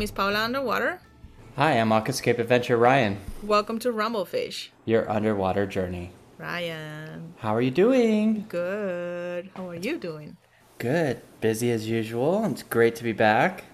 [0.00, 0.98] name is Paula Underwater.
[1.56, 3.18] Hi, I'm Aquascape Adventure Ryan.
[3.42, 4.68] Welcome to Rumblefish.
[4.86, 6.12] Your underwater journey.
[6.38, 7.34] Ryan.
[7.36, 8.46] How are you doing?
[8.48, 9.50] Good.
[9.54, 10.38] How are you doing?
[10.78, 11.20] Good.
[11.42, 12.46] Busy as usual.
[12.46, 13.64] It's great to be back.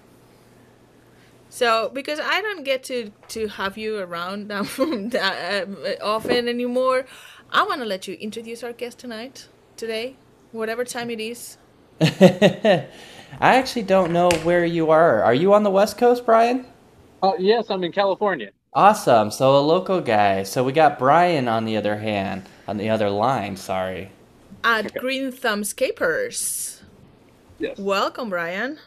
[1.47, 4.67] So, because I don't get to to have you around um,
[5.11, 7.05] that, uh, often anymore,
[7.53, 10.17] I want to let you introduce our guest tonight, today,
[10.51, 11.57] whatever time it is.
[13.39, 15.23] I actually don't know where you are.
[15.23, 16.65] Are you on the West Coast, Brian?
[17.21, 18.51] Uh, yes, I'm in California.
[18.73, 19.31] Awesome.
[19.31, 20.43] So a local guy.
[20.43, 24.11] So we got Brian on the other hand, on the other line, sorry.
[24.63, 26.81] At Green Thumb Scapers.
[27.59, 27.77] Yes.
[27.77, 28.77] Welcome, Brian.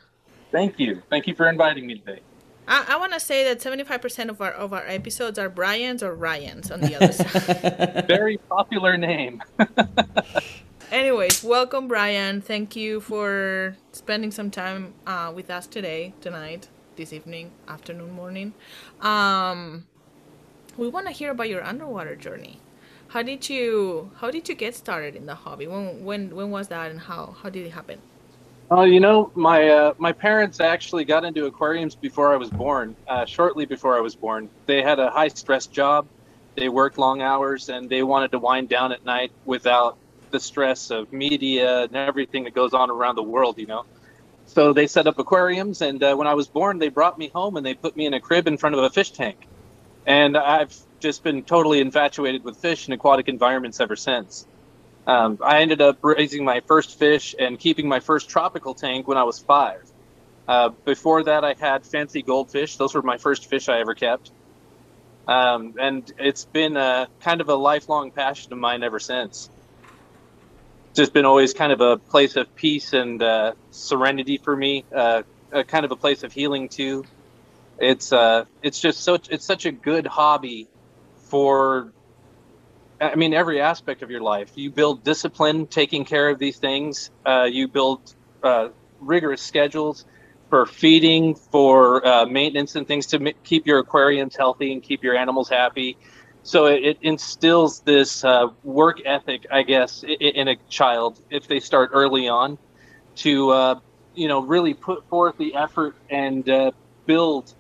[0.53, 1.03] Thank you.
[1.11, 2.21] Thank you for inviting me today.
[2.69, 6.15] I, I want to say that 75% of our of our episodes are Brian's or
[6.15, 8.07] Ryan's on the other side.
[8.07, 9.43] Very popular name.
[10.91, 12.41] Anyways, welcome, Brian.
[12.41, 18.55] Thank you for spending some time uh, with us today, tonight, this evening, afternoon, morning.
[19.01, 19.87] Um,
[20.77, 22.59] we want to hear about your underwater journey.
[23.07, 25.69] How did you How did you get started in the hobby?
[25.69, 28.01] When when when was that, and how how did it happen?
[28.69, 32.97] Oh, you know, my uh, my parents actually got into aquariums before I was born.
[33.07, 36.09] Uh, shortly before I was born, they had a high stress job.
[36.57, 40.00] They worked long hours, and they wanted to wind down at night without
[40.31, 43.59] the stress of media and everything that goes on around the world.
[43.59, 43.85] You know,
[44.47, 47.57] so they set up aquariums, and uh, when I was born, they brought me home
[47.57, 49.47] and they put me in a crib in front of a fish tank,
[50.07, 54.47] and I've just been totally infatuated with fish and aquatic environments ever since.
[55.07, 59.17] Um, I ended up raising my first fish and keeping my first tropical tank when
[59.19, 59.83] I was five.
[60.47, 62.77] Uh, before that, I had fancy goldfish.
[62.77, 64.31] Those were my first fish I ever kept.
[65.27, 69.49] Um, and it's been a, kind of a lifelong passion of mine ever since.
[70.97, 75.23] Just been always kind of a place of peace and uh, serenity for me, uh,
[75.53, 77.07] a kind of a place of healing too.
[77.79, 80.69] It's uh, it's just so it's such a good hobby
[81.31, 81.93] for
[83.01, 84.53] I mean, every aspect of your life.
[84.57, 87.11] You build discipline, taking care of these things.
[87.25, 88.69] Uh, you build uh,
[89.01, 90.05] rigorous schedules
[90.51, 95.03] for feeding, for uh, maintenance, and things to m- keep your aquariums healthy and keep
[95.03, 95.97] your animals happy.
[96.43, 101.47] So it, it instills this uh, work ethic, I guess, in, in, a child if
[101.47, 102.59] they start early on,
[103.17, 103.81] to uh,
[104.15, 106.71] you know really put forth the effort and uh,
[107.07, 107.55] build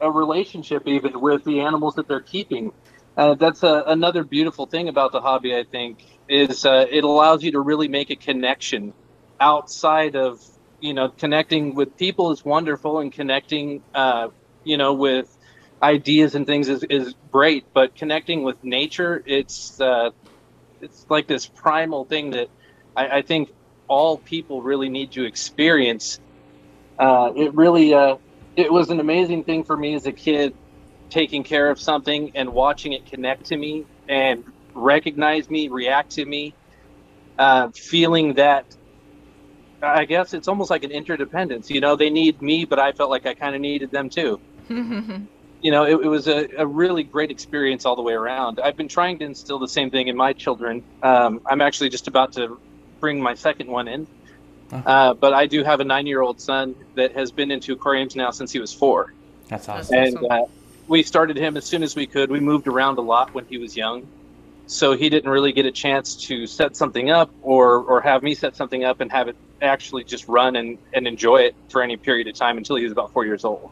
[0.00, 2.72] a relationship even with the animals that they're keeping
[3.16, 5.54] uh, that's a, another beautiful thing about the hobby.
[5.54, 8.94] I think is uh, it allows you to really make a connection
[9.40, 10.40] outside of
[10.80, 14.28] you know connecting with people is wonderful and connecting uh,
[14.64, 15.36] you know with
[15.82, 20.10] ideas and things is, is great but connecting with nature it's uh,
[20.80, 22.48] it's like this primal thing that
[22.96, 23.50] I, I think
[23.88, 26.18] all people really need to experience
[26.98, 28.16] uh, it really uh,
[28.56, 30.54] it was an amazing thing for me as a kid
[31.10, 36.24] taking care of something and watching it connect to me and recognize me, react to
[36.24, 36.54] me,
[37.38, 38.66] uh, feeling that
[39.82, 41.70] I guess it's almost like an interdependence.
[41.70, 44.40] You know, they need me, but I felt like I kind of needed them too.
[45.60, 48.60] you know, it, it was a, a, really great experience all the way around.
[48.60, 50.82] I've been trying to instill the same thing in my children.
[51.02, 52.58] Um, I'm actually just about to
[52.98, 54.06] bring my second one in.
[54.72, 58.14] Uh, but I do have a nine year old son that has been into aquariums
[58.14, 59.12] now since he was four.
[59.48, 59.96] That's awesome.
[59.96, 60.44] And uh,
[60.86, 62.30] we started him as soon as we could.
[62.30, 64.06] We moved around a lot when he was young,
[64.66, 68.34] so he didn't really get a chance to set something up or or have me
[68.34, 71.96] set something up and have it actually just run and, and enjoy it for any
[71.96, 73.70] period of time until he was about four years old.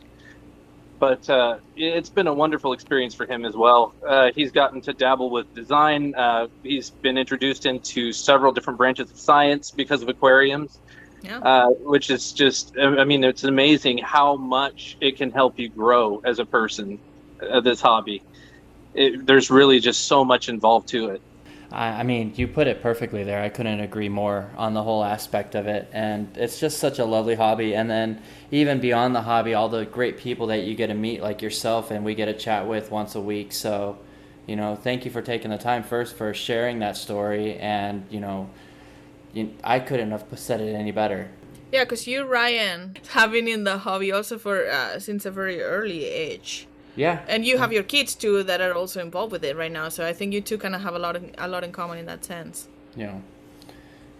[0.98, 3.94] But uh, it's been a wonderful experience for him as well.
[4.06, 6.14] Uh, he's gotten to dabble with design.
[6.16, 10.78] Uh, he's been introduced into several different branches of science because of aquariums.
[11.22, 11.38] Yeah.
[11.38, 16.20] Uh, which is just, I mean, it's amazing how much it can help you grow
[16.24, 16.98] as a person
[17.40, 18.22] of this hobby.
[18.94, 21.22] It, there's really just so much involved to it.
[21.70, 23.42] I, mean, you put it perfectly there.
[23.42, 25.88] I couldn't agree more on the whole aspect of it.
[25.92, 27.74] And it's just such a lovely hobby.
[27.74, 31.20] And then, even beyond the hobby, all the great people that you get to meet,
[31.20, 33.52] like yourself, and we get to chat with once a week.
[33.52, 33.98] So,
[34.46, 37.56] you know, thank you for taking the time first for sharing that story.
[37.58, 38.48] And, you know,
[39.34, 41.28] you, I couldn't have said it any better.
[41.70, 45.60] Yeah, because you, Ryan, have been in the hobby also for uh, since a very
[45.60, 46.66] early age.
[46.98, 47.20] Yeah.
[47.28, 49.88] And you have your kids too that are also involved with it right now.
[49.88, 51.96] So I think you two kind of have a lot of, a lot in common
[51.98, 52.66] in that sense.
[52.96, 53.18] Yeah.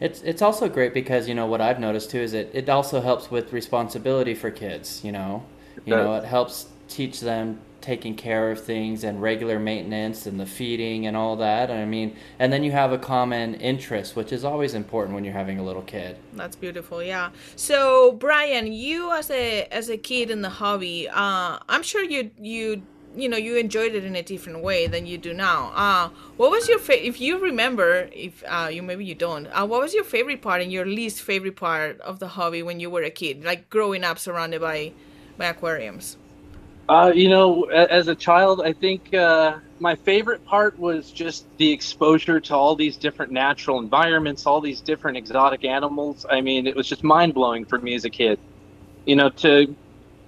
[0.01, 3.01] It's it's also great because you know what I've noticed too is it it also
[3.01, 5.03] helps with responsibility for kids.
[5.03, 5.45] You know,
[5.85, 10.44] you know it helps teach them taking care of things and regular maintenance and the
[10.44, 11.70] feeding and all that.
[11.70, 15.32] I mean, and then you have a common interest, which is always important when you're
[15.32, 16.19] having a little kid.
[16.35, 17.02] That's beautiful.
[17.02, 17.31] Yeah.
[17.56, 22.31] So, Brian, you as a as a kid in the hobby, uh, I'm sure you
[22.38, 22.82] you
[23.17, 25.73] you know you enjoyed it in a different way than you do now.
[25.75, 29.64] Uh, what was your fa- if you remember if uh, you maybe you don't uh,
[29.64, 32.90] what was your favorite part and your least favorite part of the hobby when you
[32.90, 34.93] were a kid, like growing up surrounded by
[35.38, 36.19] by aquariums?
[36.88, 41.70] Uh, you know, as a child, I think uh, my favorite part was just the
[41.70, 46.25] exposure to all these different natural environments, all these different exotic animals.
[46.31, 48.40] I mean, it was just mind blowing for me as a kid.
[49.05, 49.76] You know, to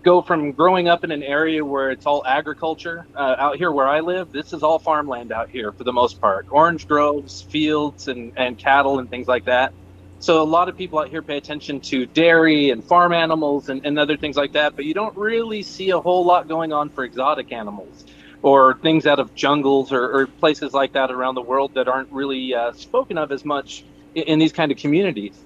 [0.04, 3.88] go from growing up in an area where it's all agriculture uh, out here where
[3.88, 8.08] I live, this is all farmland out here for the most part orange groves, fields,
[8.08, 9.72] and, and cattle and things like that.
[10.20, 13.86] So a lot of people out here pay attention to dairy and farm animals and,
[13.86, 16.90] and other things like that, but you don't really see a whole lot going on
[16.90, 18.04] for exotic animals
[18.42, 22.12] or things out of jungles or, or places like that around the world that aren't
[22.12, 23.82] really uh, spoken of as much
[24.14, 25.38] in, in, these kind of communities.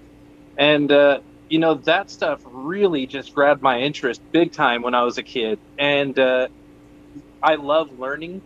[0.57, 5.05] And uh, you know that stuff really just grabbed my interest big time when I
[5.05, 6.49] was a kid, and uh,
[7.43, 8.43] I love learning.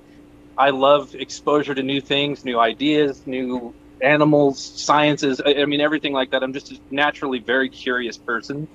[0.57, 5.41] I love exposure to new things, new ideas, new animals, sciences.
[5.45, 6.43] I, I mean, everything like that.
[6.43, 8.69] I'm just a naturally very curious person.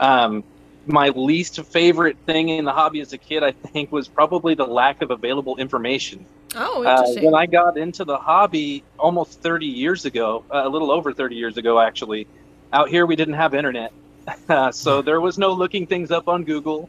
[0.00, 0.44] Um,
[0.86, 4.66] my least favorite thing in the hobby as a kid, I think, was probably the
[4.66, 6.26] lack of available information.
[6.54, 7.24] Oh, interesting.
[7.24, 11.12] Uh, when I got into the hobby almost 30 years ago, uh, a little over
[11.12, 12.26] 30 years ago, actually,
[12.72, 13.92] out here, we didn't have internet,
[14.48, 16.88] uh, so there was no looking things up on Google.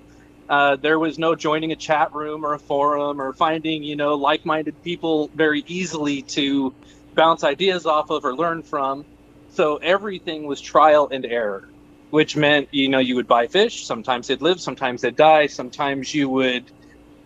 [0.49, 4.15] Uh, there was no joining a chat room or a forum or finding, you know,
[4.15, 6.73] like-minded people very easily to
[7.15, 9.05] bounce ideas off of or learn from.
[9.49, 11.63] So everything was trial and error,
[12.09, 13.85] which meant, you know, you would buy fish.
[13.85, 15.47] Sometimes they'd live, sometimes they'd die.
[15.47, 16.71] Sometimes you would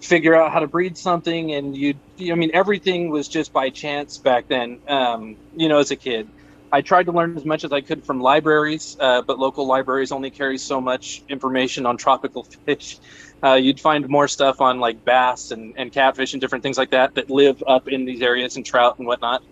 [0.01, 4.17] figure out how to breed something, and you, I mean, everything was just by chance
[4.19, 4.79] back then.
[4.87, 6.29] Um, you know, as a kid.
[6.71, 10.11] I tried to learn as much as I could from libraries, uh, but local libraries
[10.11, 12.99] only carry so much information on tropical fish.
[13.41, 16.91] Uh, you'd find more stuff on like bass and, and catfish and different things like
[16.91, 19.43] that that live up in these areas and trout and whatnot.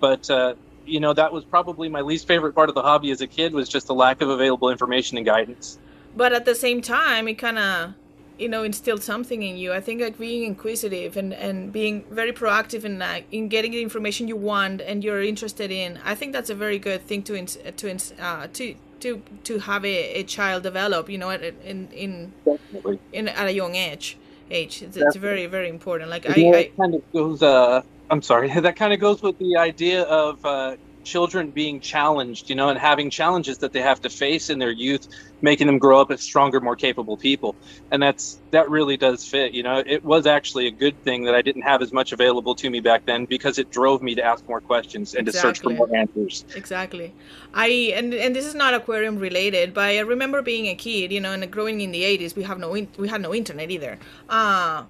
[0.00, 0.54] But uh,
[0.86, 3.52] you know that was probably my least favorite part of the hobby as a kid
[3.52, 5.78] was just the lack of available information and guidance.
[6.16, 7.94] But at the same time, it kind of
[8.38, 12.32] you know instilled something in you i think like being inquisitive and and being very
[12.32, 16.32] proactive in like in getting the information you want and you're interested in i think
[16.32, 20.20] that's a very good thing to ins- to ins- uh, to to to have a,
[20.20, 22.98] a child develop you know in in Definitely.
[23.12, 24.16] in at a young age
[24.50, 28.48] age it's, it's very very important like I, I kind of goes uh i'm sorry
[28.60, 30.76] that kind of goes with the idea of uh
[31.08, 34.70] children being challenged, you know, and having challenges that they have to face in their
[34.70, 35.08] youth,
[35.40, 37.56] making them grow up as stronger, more capable people.
[37.90, 39.52] And that's that really does fit.
[39.52, 42.54] You know, it was actually a good thing that I didn't have as much available
[42.56, 45.50] to me back then because it drove me to ask more questions and exactly.
[45.50, 46.44] to search for more answers.
[46.54, 47.14] Exactly.
[47.54, 51.20] I and and this is not aquarium related, but I remember being a kid, you
[51.20, 53.98] know, and growing in the 80s, we have no we had no internet either.
[54.28, 54.84] Uh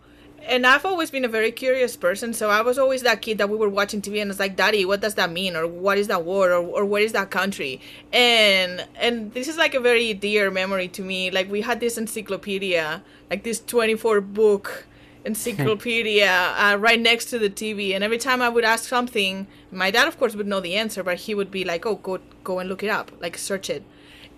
[0.49, 3.51] and I've always been a very curious person, so I was always that kid that
[3.51, 6.09] we were watching TV and it's like, Daddy, what does that mean, or what is
[6.09, 7.81] that word, or, or where is that country?
[8.13, 11.31] And and this is like a very dear memory to me.
[11.31, 14.87] Like we had this encyclopedia, like this twenty four book
[15.25, 19.91] encyclopedia uh, right next to the TV, and every time I would ask something, my
[19.91, 22.59] dad of course would know the answer, but he would be like, "Oh, go go
[22.59, 23.85] and look it up, like search it,"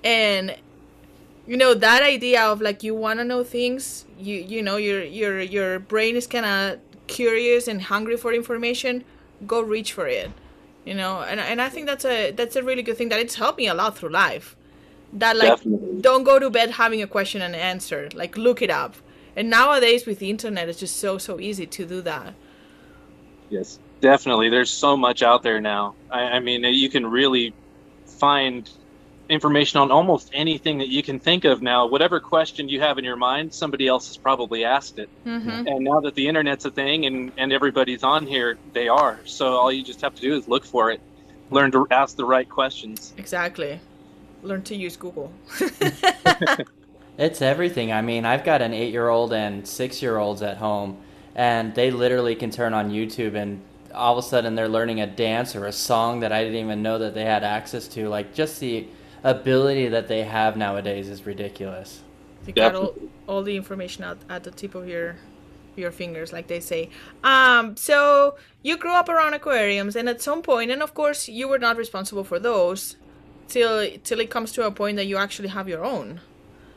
[0.03, 0.57] and
[1.47, 5.03] you know that idea of like you want to know things you you know your
[5.03, 9.05] your your brain is kind of curious and hungry for information
[9.47, 10.31] go reach for it
[10.85, 11.23] you know?
[11.23, 13.69] And, and i think that's a that's a really good thing that it's helped me
[13.69, 14.57] a lot through life.
[15.13, 16.01] That like Definitely.
[16.01, 18.95] don't go to bed having a question and answer like look it up.
[19.37, 22.35] And nowadays with the internet it's just so so easy to do that.
[23.51, 24.49] Yes definitely.
[24.49, 25.95] There's so much out there now.
[26.11, 27.53] I, I mean you can really
[28.07, 28.69] find
[29.31, 31.87] information on almost anything that you can think of now.
[31.87, 35.09] Whatever question you have in your mind, somebody else has probably asked it.
[35.25, 35.69] Mm-hmm.
[35.69, 39.21] And now that the internet's a thing and, and everybody's on here, they are.
[39.25, 41.01] So all you just have to do is look for it,
[41.51, 43.15] learn to ask the right questions.
[43.17, 43.81] Exactly.
[44.43, 45.33] Learn to use Google.
[47.19, 47.93] it's everything.
[47.93, 50.99] I mean, I've got an eight year old and six year olds at home,
[51.37, 53.63] and they literally can turn on YouTube and
[53.95, 56.83] all of a sudden they're learning a dance or a song that I didn't even
[56.83, 58.09] know that they had access to.
[58.09, 58.87] Like just the
[59.23, 62.03] ability that they have nowadays is ridiculous.
[62.47, 62.95] You got all,
[63.27, 65.17] all the information at, at the tip of your
[65.77, 66.91] your fingers, like they say.
[67.23, 71.49] Um, so you grew up around aquariums, and at some point, and of course, you
[71.49, 72.97] were not responsible for those
[73.49, 76.21] till till it comes to a point that you actually have your own.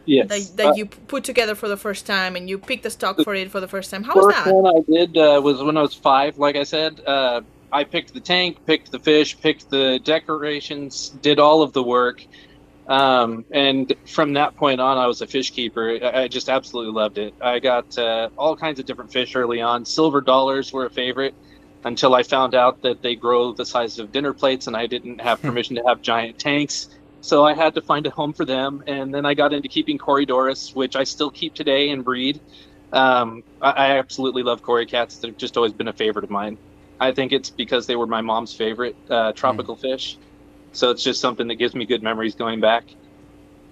[0.06, 0.28] Yes.
[0.28, 3.22] that, that Uh, you put together for the first time and you picked the stock
[3.22, 4.04] for it for the first time.
[4.04, 4.44] How was that?
[4.44, 4.54] First that?
[4.54, 6.38] one I did uh, was when I was five.
[6.38, 7.42] Like I said, uh,
[7.74, 12.24] I picked the tank, picked the fish, picked the decorations, did all of the work,
[12.88, 16.00] um, and from that point on, I was a fish keeper.
[16.04, 17.34] I, I just absolutely loved it.
[17.42, 19.86] I got uh, all kinds of different fish early on.
[19.86, 21.34] Silver dollars were a favorite
[21.86, 25.22] until I found out that they grow the size of dinner plates, and I didn't
[25.22, 26.90] have permission to have giant tanks.
[27.22, 29.98] So I had to find a home for them, and then I got into keeping
[29.98, 32.42] Corydoras, which I still keep today and breed.
[32.92, 35.18] Um, I, I absolutely love Cory cats.
[35.18, 36.58] They've just always been a favorite of mine.
[37.04, 40.18] I think it's because they were my mom's favorite uh, tropical fish,
[40.72, 42.86] so it's just something that gives me good memories going back.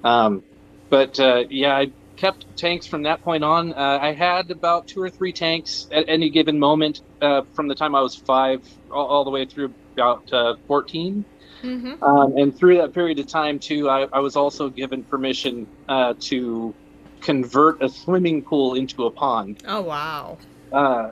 [0.03, 0.43] Um,
[0.89, 3.73] but uh, yeah, I kept tanks from that point on.
[3.73, 7.75] Uh, I had about two or three tanks at any given moment uh, from the
[7.75, 11.23] time I was five all, all the way through about uh, 14.
[11.63, 12.03] Mm-hmm.
[12.03, 16.15] Um, and through that period of time, too, I, I was also given permission uh,
[16.21, 16.73] to
[17.21, 20.37] convert a swimming pool into a pond, Oh wow.
[20.71, 21.11] uh,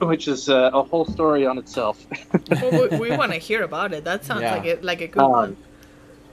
[0.00, 2.06] which is uh, a whole story on itself.
[2.62, 4.04] Well, we, we want to hear about it.
[4.04, 4.56] That sounds Yeah.
[4.56, 5.56] like it like a good Um, one.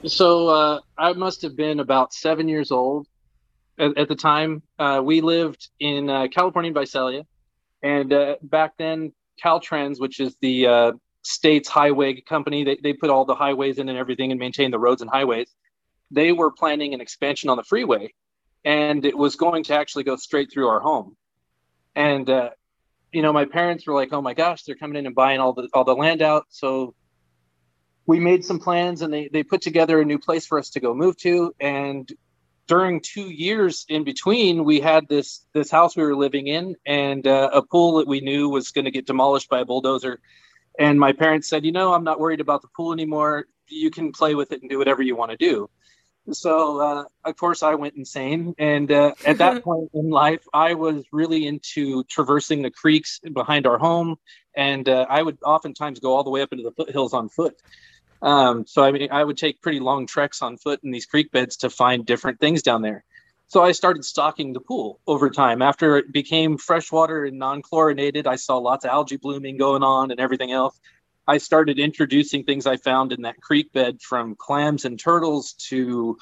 [0.06, 3.08] So uh, I must have been about seven years old
[3.80, 4.62] at, at the time.
[4.78, 7.24] Uh, we lived in uh, California, Visalia,
[7.82, 10.92] and uh, back then, Caltrans, which is the uh,
[11.24, 14.80] state's highway company, they, they put all the highways in and everything and maintain the
[14.80, 15.54] roads and highways.
[16.12, 18.14] They were planning an expansion on the freeway,
[18.64, 21.18] and it was going to actually go straight through our home.
[21.96, 22.52] And uh,
[23.16, 25.54] you know, my parents were like, "Oh my gosh, they're coming in and buying all
[25.54, 26.94] the all the land out." So
[28.06, 30.80] we made some plans and they, they put together a new place for us to
[30.80, 31.56] go move to.
[31.60, 32.12] And
[32.68, 37.26] during two years in between we had this this house we were living in and
[37.26, 40.20] uh, a pool that we knew was going to get demolished by a bulldozer.
[40.78, 43.46] And my parents said you know i'm not worried about the pool anymore.
[43.68, 45.70] You can play with it and do whatever you want to do
[46.32, 50.74] so uh, of course i went insane and uh, at that point in life i
[50.74, 54.16] was really into traversing the creeks behind our home
[54.56, 57.56] and uh, i would oftentimes go all the way up into the foothills on foot
[58.22, 61.32] um, so I mean, I would take pretty long treks on foot in these creek
[61.32, 63.04] beds to find different things down there.
[63.48, 65.62] So I started stocking the pool over time.
[65.62, 70.20] After it became freshwater and non-chlorinated, I saw lots of algae blooming going on and
[70.20, 70.80] everything else.
[71.28, 76.18] I started introducing things I found in that creek bed, from clams and turtles to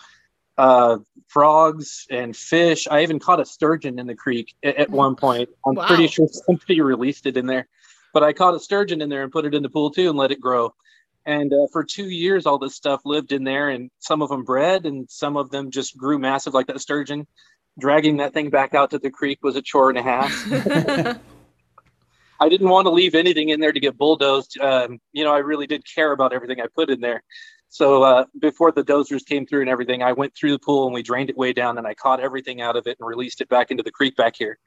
[0.57, 2.87] uh, frogs and fish.
[2.89, 5.49] I even caught a sturgeon in the creek at, at one point.
[5.65, 5.87] I'm Wow.
[5.87, 7.67] pretty sure somebody released it in there,
[8.13, 10.17] but I caught a sturgeon in there and put it in the pool too and
[10.17, 10.73] let it grow.
[11.25, 14.43] And uh, for two years, all this stuff lived in there, and some of them
[14.43, 17.27] bred, and some of them just grew massive, like that sturgeon.
[17.79, 21.17] Dragging that thing back out to the creek was a chore and a half.
[22.43, 24.59] I didn't want to leave anything in there to get bulldozed.
[24.59, 27.23] Um, you know, I really did care about everything I put in there.
[27.69, 30.93] So uh, before the dozers came through and everything, I went through the pool and
[30.93, 33.47] we drained it way down, and I caught everything out of it and released it
[33.47, 34.59] back into the creek back here.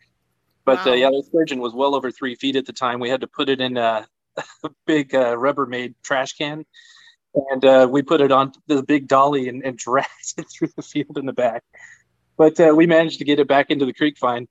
[0.64, 0.92] But Wow.
[0.92, 2.98] uh, yeah, the sturgeon was well over three feet at the time.
[2.98, 4.08] We had to put it in a,
[4.64, 6.64] a big uh, Rubbermaid trash can,
[7.50, 10.82] and uh, we put it on the big dolly and, and dragged it through the
[10.82, 11.62] field in the back.
[12.38, 14.48] But uh, we managed to get it back into the creek fine.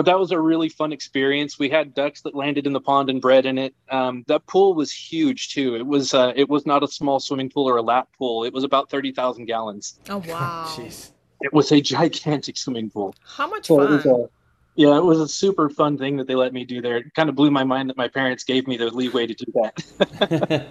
[0.00, 1.58] But that was a really fun experience.
[1.58, 3.74] We had ducks that landed in the pond and bred in it.
[3.90, 5.76] Um, that pool was huge too.
[5.76, 8.44] It was uh, it was not a small swimming pool or a lap pool.
[8.44, 10.00] It was about thirty thousand gallons.
[10.08, 10.64] oh wow.
[10.74, 11.10] Jeez.
[11.42, 13.14] It was a gigantic swimming pool.
[13.26, 13.96] How much So it fun.
[13.96, 14.30] was a,
[14.74, 16.96] yeah, it was a super fun thing that they let me do there.
[16.96, 19.52] It kind of blew my mind that my parents gave me the leeway to do
[19.52, 20.66] that.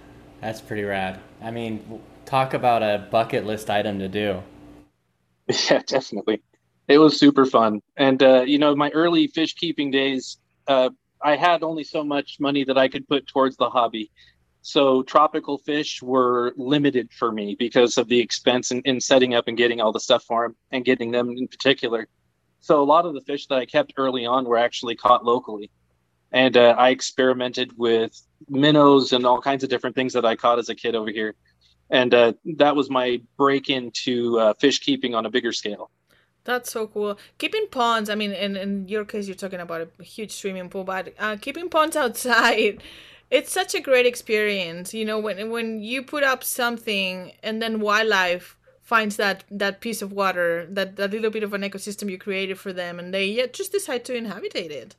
[0.40, 1.20] That's pretty rad.
[1.42, 4.42] I mean, talk about a bucket list item to do.
[5.68, 6.40] Yeah, definitely.
[6.90, 7.82] It was super fun.
[7.96, 10.90] And, uh, you know, my early fish keeping days, uh,
[11.22, 14.10] I had only so much money that I could put towards the hobby.
[14.62, 19.46] So tropical fish were limited for me because of the expense in, in setting up
[19.46, 22.08] and getting all the stuff for them and getting them in particular.
[22.58, 25.70] So a lot of the fish that I kept early on were actually caught locally.
[26.32, 30.58] And uh, I experimented with minnows and all kinds of different things that I caught
[30.58, 31.36] as a kid over here.
[31.88, 35.88] And uh, that was my break into uh, fish keeping on a bigger scale.
[36.44, 37.18] That's so cool.
[37.38, 40.84] Keeping ponds, I mean, in, in your case, you're talking about a huge swimming pool,
[40.84, 42.82] but uh, keeping ponds outside,
[43.30, 44.94] it's such a great experience.
[44.94, 50.02] You know, when when you put up something and then wildlife finds that that piece
[50.02, 53.26] of water, that that little bit of an ecosystem you created for them, and they
[53.26, 54.96] yeah, just decide to inhabit it.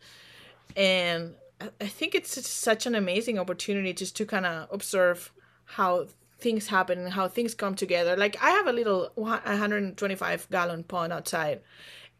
[0.75, 5.31] And I- I think it's such an amazing opportunity just to kind of observe
[5.65, 6.07] how
[6.41, 8.17] things happen and how things come together.
[8.17, 11.61] Like I have a little 125 gallon pond outside,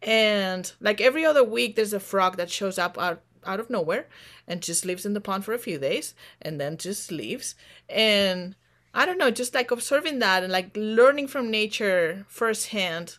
[0.02, 4.08] and like every other week, there's a frog that shows up out out of nowhere
[4.48, 7.56] and just lives in the pond for a few days and then just leaves.
[7.90, 8.56] And
[8.94, 13.18] I don't know, just like observing that and like learning from nature firsthand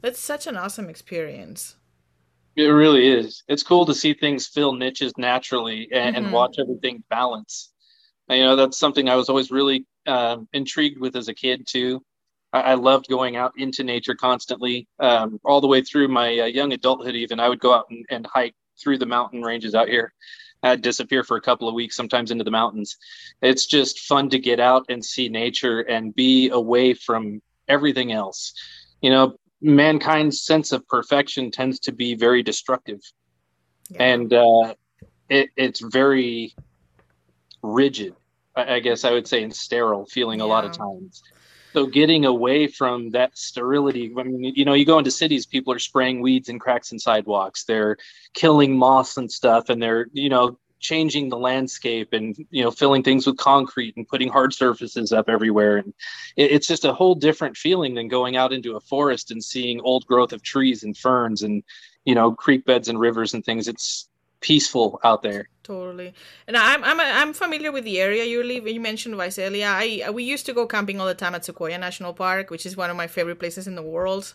[0.00, 1.76] That's such an awesome experience.
[2.56, 3.42] It really is.
[3.48, 6.26] It's cool to see things fill niches naturally and, mm-hmm.
[6.26, 7.72] and watch everything balance.
[8.28, 11.66] And, you know, that's something I was always really um, intrigued with as a kid
[11.66, 12.02] too.
[12.52, 16.46] I, I loved going out into nature constantly, um, all the way through my uh,
[16.46, 17.14] young adulthood.
[17.14, 20.12] Even I would go out and, and hike through the mountain ranges out here.
[20.62, 22.96] I'd disappear for a couple of weeks, sometimes into the mountains.
[23.42, 28.54] It's just fun to get out and see nature and be away from everything else.
[29.02, 33.00] You know, mankind's sense of perfection tends to be very destructive,
[33.90, 34.02] yeah.
[34.02, 34.74] and uh,
[35.28, 36.54] it, it's very
[37.62, 38.14] rigid.
[38.56, 40.46] I guess I would say, and sterile feeling yeah.
[40.46, 41.22] a lot of times.
[41.72, 44.12] So getting away from that sterility.
[44.16, 47.00] I mean, you know, you go into cities, people are spraying weeds and cracks in
[47.00, 47.64] sidewalks.
[47.64, 47.96] They're
[48.32, 53.02] killing moss and stuff, and they're you know changing the landscape and you know filling
[53.02, 55.94] things with concrete and putting hard surfaces up everywhere and
[56.36, 59.80] it, it's just a whole different feeling than going out into a forest and seeing
[59.80, 61.62] old growth of trees and ferns and
[62.04, 64.10] you know creek beds and rivers and things it's
[64.44, 65.48] peaceful out there.
[65.62, 66.12] Totally.
[66.46, 69.68] And i'm i'm i'm familiar with the area you live you mentioned visalia.
[69.68, 72.76] I we used to go camping all the time at sequoia national park which is
[72.76, 74.34] one of my favorite places in the world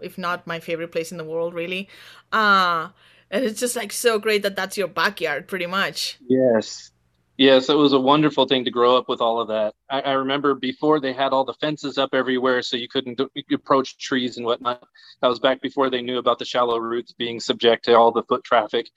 [0.00, 1.88] if not my favorite place in the world really.
[2.32, 2.88] Uh
[3.30, 6.16] and it's just like so great that that's your backyard pretty much.
[6.26, 6.90] Yes.
[7.36, 9.74] Yes it was a wonderful thing to grow up with all of that.
[9.90, 13.20] I, I remember before they had all the fences up everywhere so you couldn't
[13.52, 14.82] approach trees and whatnot.
[15.20, 18.22] That was back before they knew about the shallow roots being subject to all the
[18.22, 18.88] foot traffic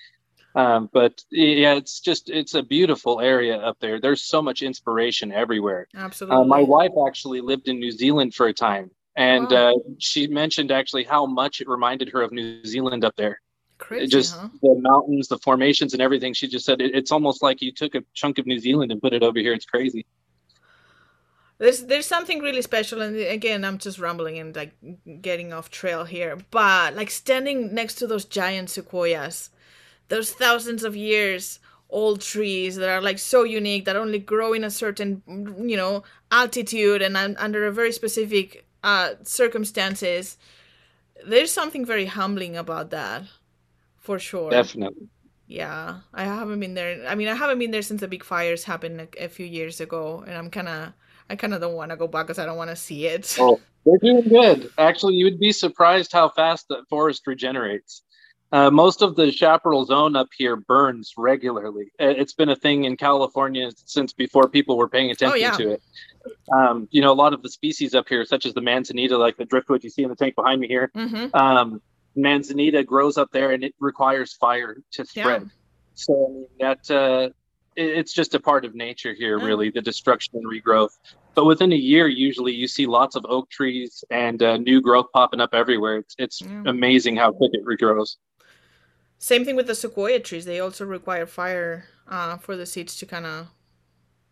[0.56, 5.32] um, but yeah it's just it's a beautiful area up there there's so much inspiration
[5.32, 9.70] everywhere absolutely uh, my wife actually lived in new zealand for a time and wow.
[9.70, 13.40] uh, she mentioned actually how much it reminded her of new zealand up there
[13.78, 14.48] Crazy, just huh?
[14.62, 16.34] the mountains, the formations, and everything.
[16.34, 19.02] She just said it, it's almost like you took a chunk of New Zealand and
[19.02, 19.54] put it over here.
[19.54, 20.06] It's crazy.
[21.58, 24.74] There's there's something really special, and again, I'm just rambling and like
[25.22, 26.38] getting off trail here.
[26.52, 29.50] But like standing next to those giant sequoias,
[30.08, 34.64] those thousands of years old trees that are like so unique that only grow in
[34.64, 35.22] a certain
[35.68, 40.38] you know altitude and under a very specific uh, circumstances.
[41.26, 43.24] There's something very humbling about that
[43.98, 44.52] for sure.
[44.52, 45.08] Definitely.
[45.48, 47.06] Yeah, I haven't been there.
[47.08, 49.80] I mean, I haven't been there since the big fires happened a, a few years
[49.80, 50.94] ago, and I'm kind of,
[51.30, 53.36] I kind of don't want to go back because I don't want to see it.
[53.40, 54.72] Oh, they're doing good.
[54.78, 58.02] Actually, you would be surprised how fast the forest regenerates.
[58.52, 61.92] Uh, most of the chaparral zone up here burns regularly.
[62.00, 65.52] It's been a thing in California since before people were paying attention oh, yeah.
[65.58, 65.84] to it.
[66.56, 69.38] Um, you know, a lot of the species up here, such as the manzanita, like
[69.38, 71.36] the driftwood you see in the tank behind me here, mm-hmm.
[71.36, 71.82] um,
[72.16, 75.42] manzanita grows up there and it requires fire to spread.
[75.42, 75.48] Yeah.
[75.96, 77.30] So I mean, that uh,
[77.76, 79.46] it's just a part of nature here, yeah.
[79.46, 80.98] really, the destruction and regrowth.
[81.34, 85.08] But within a year, usually you see lots of oak trees and uh, new growth
[85.14, 85.98] popping up everywhere.
[85.98, 86.64] It's, it's yeah.
[86.66, 88.16] amazing how quick it regrows.
[89.18, 90.46] Same thing with the sequoia trees.
[90.46, 93.48] They also require fire uh, for the seeds to kind of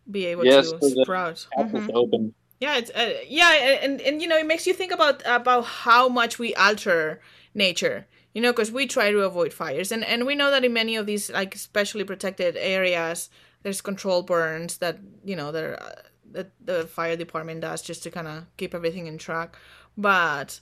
[0.09, 1.47] be able yes, to sprout.
[1.57, 1.89] Mm-hmm.
[1.93, 2.33] Open.
[2.59, 6.07] Yeah, it's uh, yeah, and and you know it makes you think about about how
[6.09, 7.21] much we alter
[7.53, 10.73] nature you know because we try to avoid fires and and we know that in
[10.73, 13.29] many of these like specially protected areas
[13.61, 15.95] there's control burns that you know that, uh,
[16.31, 19.55] that the fire department does just to kind of keep everything in track
[19.97, 20.59] but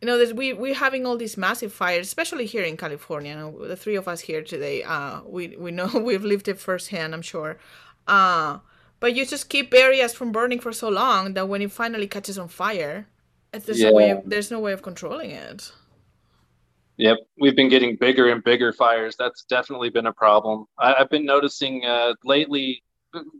[0.00, 3.32] you know, there's, we we're having all these massive fires, especially here in California.
[3.32, 6.58] You know, the three of us here today, uh, we we know we've lived it
[6.58, 7.14] firsthand.
[7.14, 7.58] I'm sure,
[8.06, 8.58] uh,
[9.00, 12.38] but you just keep areas from burning for so long that when it finally catches
[12.38, 13.06] on fire,
[13.52, 13.90] there's yeah.
[13.90, 15.72] no way of, there's no way of controlling it.
[16.98, 19.16] Yep, we've been getting bigger and bigger fires.
[19.18, 20.64] That's definitely been a problem.
[20.78, 22.82] I, have been noticing uh, lately,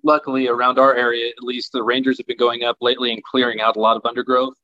[0.04, 3.60] luckily around our area at least, the rangers have been going up lately and clearing
[3.60, 4.56] out a lot of undergrowth,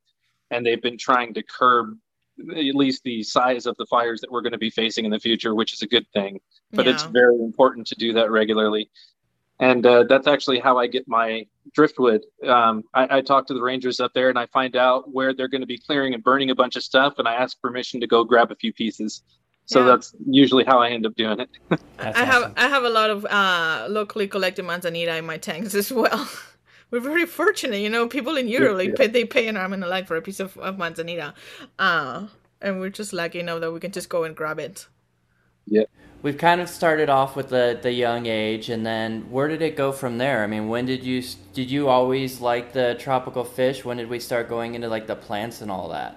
[0.53, 1.97] and they've been trying to curb
[2.38, 5.21] at least the size of the fires that we're going to be facing in the
[5.21, 6.41] future, which is a good thing.
[6.73, 6.93] But yeah.
[6.93, 8.91] it's very important to do that regularly
[9.62, 12.23] and uh, that's actually how I get my driftwood.
[12.45, 15.47] Um, I, I, talk to the rangers up there, and I find out where they're
[15.47, 18.09] going to be clearing and burning a bunch of stuff, and I ask permission to
[18.09, 19.23] go grab a few pieces.
[19.67, 19.87] So yeah.
[19.87, 21.49] that's usually how I end up doing it.
[22.01, 25.93] I have I have a lot of uh, locally collected manzanita in my tanks as
[25.93, 26.29] well.
[26.92, 28.07] We're very fortunate, you know.
[28.07, 30.38] People in Europe like, pay, they pay an arm and a leg for a piece
[30.38, 31.35] of, of manzanita,
[31.81, 32.28] uh,
[32.61, 34.87] and we're just lucky enough that we can just go and grab it.
[35.66, 35.85] Yeah
[36.22, 39.76] we've kind of started off with the the young age, and then where did it
[39.76, 40.42] go from there?
[40.42, 43.85] I mean, when did you did you always like the tropical fish?
[43.85, 46.16] When did we start going into like the plants and all that?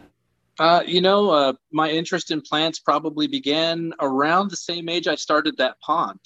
[0.58, 5.16] Uh, you know, uh, my interest in plants probably began around the same age I
[5.16, 6.20] started that pond.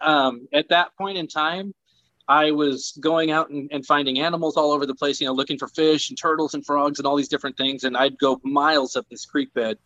[0.00, 1.74] Um, at that point in time,
[2.28, 5.58] I was going out and, and, finding animals all over the place, you know, looking
[5.58, 7.84] for fish and turtles and frogs and all these different things.
[7.84, 9.78] And I'd go miles up this creek bed.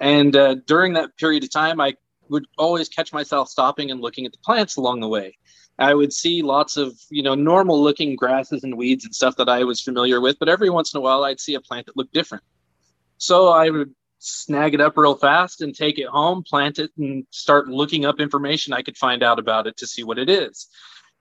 [0.00, 1.94] And uh, during that period of time, I
[2.28, 5.36] would always catch myself stopping and looking at the plants along the way.
[5.78, 9.48] I would see lots of, you know, normal looking grasses and weeds and stuff that
[9.48, 11.96] I was familiar with, but every once in a while I'd see a plant that
[11.96, 12.44] looked different.
[13.18, 17.26] So I would snag it up real fast and take it home, plant it, and
[17.30, 20.68] start looking up information I could find out about it to see what it is.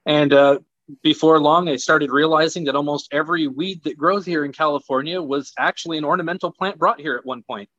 [0.06, 0.60] And uh,
[1.02, 5.54] before long, I started realizing that almost every weed that grows here in California was
[5.58, 7.70] actually an ornamental plant brought here at one point.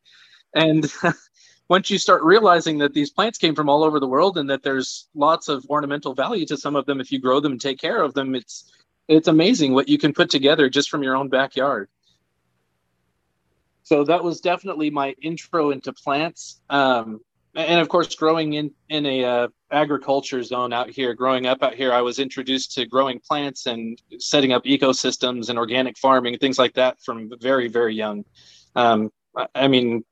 [0.55, 0.91] And
[1.69, 4.63] once you start realizing that these plants came from all over the world and that
[4.63, 7.79] there's lots of ornamental value to some of them if you grow them and take
[7.79, 8.73] care of them, it's
[9.07, 11.89] it's amazing what you can put together just from your own backyard.
[13.83, 16.63] So that was definitely my intro into plants.
[16.71, 17.21] Um,
[17.55, 21.75] and of course, growing in in a uh, agriculture zone out here, growing up out
[21.75, 26.41] here, I was introduced to growing plants and setting up ecosystems and organic farming, and
[26.41, 28.25] things like that, from very very young.
[28.77, 29.11] Um,
[29.55, 30.05] I mean,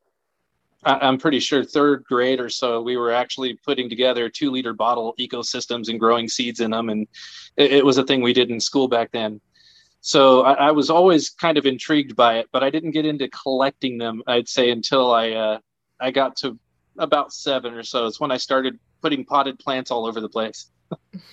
[0.85, 5.15] I'm pretty sure third grade or so, we were actually putting together two liter bottle
[5.19, 6.89] ecosystems and growing seeds in them.
[6.89, 7.07] And
[7.57, 9.41] it, it was a thing we did in school back then.
[10.01, 13.29] So I, I, was always kind of intrigued by it, but I didn't get into
[13.29, 15.59] collecting them, I'd say, until I, uh,
[16.01, 16.59] I got to
[16.99, 18.07] about seven or so.
[18.07, 20.71] It's when I started putting potted plants all over the place.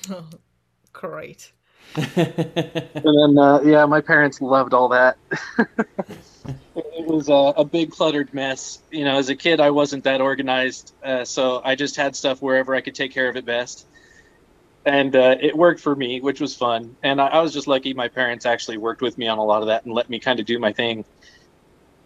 [0.09, 0.25] oh,
[0.93, 1.51] great.
[1.95, 5.17] and then, uh, yeah, my parents loved all that.
[5.57, 8.79] it was a, a, big cluttered mess.
[8.91, 12.43] You know, as a kid, I wasn't that organized, uh, so I just had stuff
[12.43, 13.87] wherever I could take care of it best,
[14.85, 16.95] and uh, it worked for me, which was fun.
[17.01, 19.61] And I, I, was just lucky my parents actually worked with me on a lot
[19.61, 21.05] of that and let me kind of do my thing.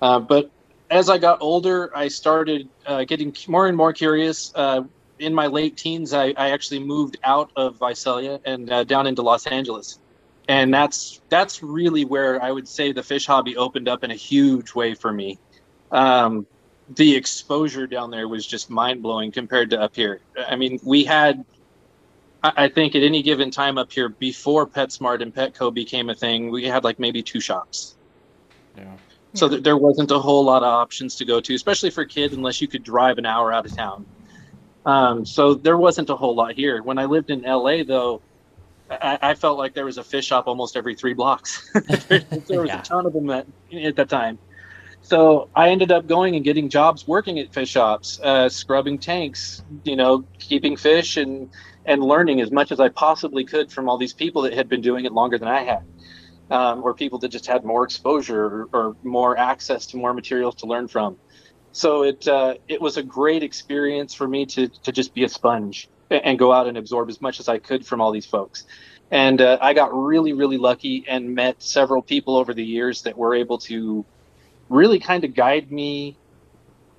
[0.01, 0.49] Uh, but
[0.93, 4.51] as I got older, I started uh, getting more and more curious.
[4.55, 4.83] Uh,
[5.19, 9.21] in my late teens, I, I, actually moved out of Visalia and uh, down into
[9.21, 9.99] Los Angeles
[10.47, 14.15] and that's that's really where I would say the fish hobby opened up in a
[14.15, 15.39] huge way for me.
[15.91, 16.45] Um,
[16.89, 20.19] the exposure down there was just mind blowing compared to up here.
[20.37, 21.45] I mean, we had,
[22.43, 26.51] I think, at any given time up here before PetSmart and Petco became a thing,
[26.51, 27.95] we had like maybe two shops.
[28.77, 28.91] Yeah.
[29.33, 32.33] So th- there wasn't a whole lot of options to go to, especially for kids,
[32.33, 34.05] unless you could drive an hour out of town.
[34.85, 36.83] Um, so there wasn't a whole lot here.
[36.83, 38.21] When I lived in LA, though,
[38.89, 41.71] I, I, felt like there was a fish shop almost every three blocks.
[41.73, 42.79] there, there, was yeah.
[42.79, 44.37] a ton of them at, at that time.
[45.01, 49.63] So I ended up going and getting jobs working at fish shops, uh, scrubbing tanks,
[49.83, 51.49] you know, keeping fish and
[51.85, 54.79] and learning as much as I possibly could from all these people that had been
[54.79, 55.83] doing it longer than I had,
[56.51, 60.55] um, or people that just had more exposure or, or, more access to more materials
[60.55, 61.17] to learn from.
[61.71, 65.29] So it uh, it was a great experience for me to to just be a
[65.29, 68.65] sponge and go out and absorb as much as I could from all these folks.
[69.11, 73.17] And uh, I got really, really lucky and met several people over the years that
[73.17, 74.05] were able to
[74.69, 76.17] really kind of guide me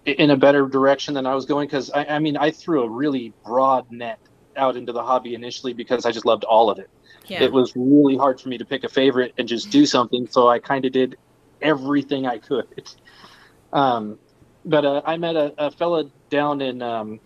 [0.05, 1.67] in a better direction than I was going.
[1.67, 4.19] Because I, I mean, I threw a really broad net
[4.57, 6.89] out into the hobby initially because I just loved all of it.
[7.27, 7.43] Yeah.
[7.43, 10.27] It was really hard for me to pick a favorite and just do something.
[10.29, 11.17] So I kind of did
[11.61, 12.67] everything I could.
[13.73, 14.21] Um,
[14.65, 17.19] but uh, I met a, a fella down in um,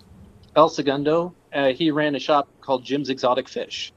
[0.56, 3.92] El Segundo uh, he ran a shop called Jim's Exotic Fish.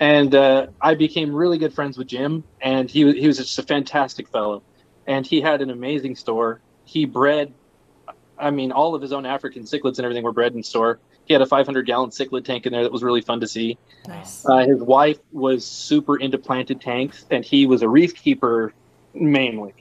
[0.00, 3.62] And uh, I became really good friends with Jim, and he, he was just a
[3.62, 4.62] fantastic fellow.
[5.06, 6.60] And he had an amazing store.
[6.84, 7.52] He bred,
[8.38, 11.00] I mean, all of his own African cichlids and everything were bred in store.
[11.28, 13.76] He had a 500 gallon cichlid tank in there that was really fun to see.
[14.06, 14.46] Nice.
[14.46, 18.72] Uh, his wife was super into planted tanks, and he was a reef keeper
[19.12, 19.74] mainly.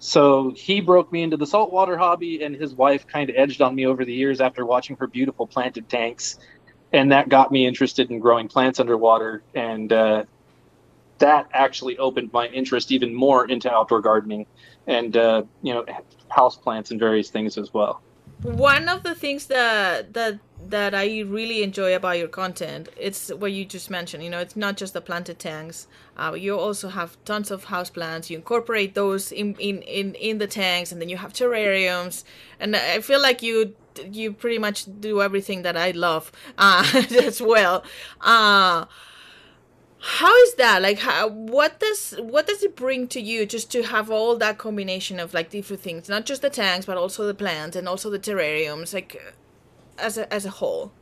[0.00, 3.76] So he broke me into the saltwater hobby, and his wife kind of edged on
[3.76, 6.38] me over the years after watching her beautiful planted tanks.
[6.92, 9.42] And that got me interested in growing plants underwater.
[9.54, 10.24] And uh,
[11.18, 14.46] that actually opened my interest even more into outdoor gardening
[14.88, 15.84] and, uh, you know,
[16.28, 18.02] house plants and various things as well.
[18.42, 20.38] One of the things that, that
[20.70, 22.88] that I really enjoy about your content.
[22.96, 24.22] It's what you just mentioned.
[24.22, 25.86] You know, it's not just the planted tanks.
[26.16, 28.30] Uh, you also have tons of house plants.
[28.30, 32.24] You incorporate those in, in, in, in the tanks, and then you have terrariums.
[32.60, 33.74] And I feel like you
[34.12, 36.84] you pretty much do everything that I love uh,
[37.22, 37.82] as well.
[38.20, 38.84] Uh,
[40.00, 43.82] how is that like how, what does what does it bring to you just to
[43.82, 47.34] have all that combination of like different things not just the tanks but also the
[47.34, 49.20] plants and also the terrariums like
[49.98, 50.92] as a as a whole?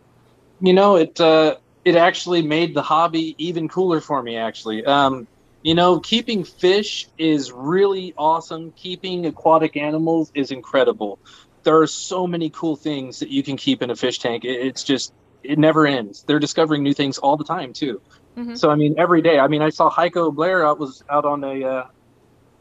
[0.61, 4.37] You know, it uh, it actually made the hobby even cooler for me.
[4.37, 5.27] Actually, um,
[5.63, 8.73] you know, keeping fish is really awesome.
[8.73, 11.19] Keeping aquatic animals is incredible.
[11.65, 14.45] There are so many cool things that you can keep in a fish tank.
[14.45, 16.23] It's just it never ends.
[16.23, 18.01] They're discovering new things all the time too.
[18.37, 18.55] Mm-hmm.
[18.55, 19.39] So I mean, every day.
[19.39, 21.87] I mean, I saw Heiko Bleher out was out on a uh,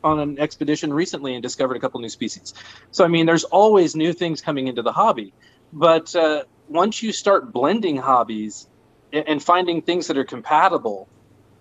[0.03, 2.53] on an expedition recently and discovered a couple new species.
[2.91, 5.33] So I mean, there's always new things coming into the hobby.
[5.75, 8.67] But uh, once you start blending hobbies
[9.11, 11.09] and finding things that are compatible,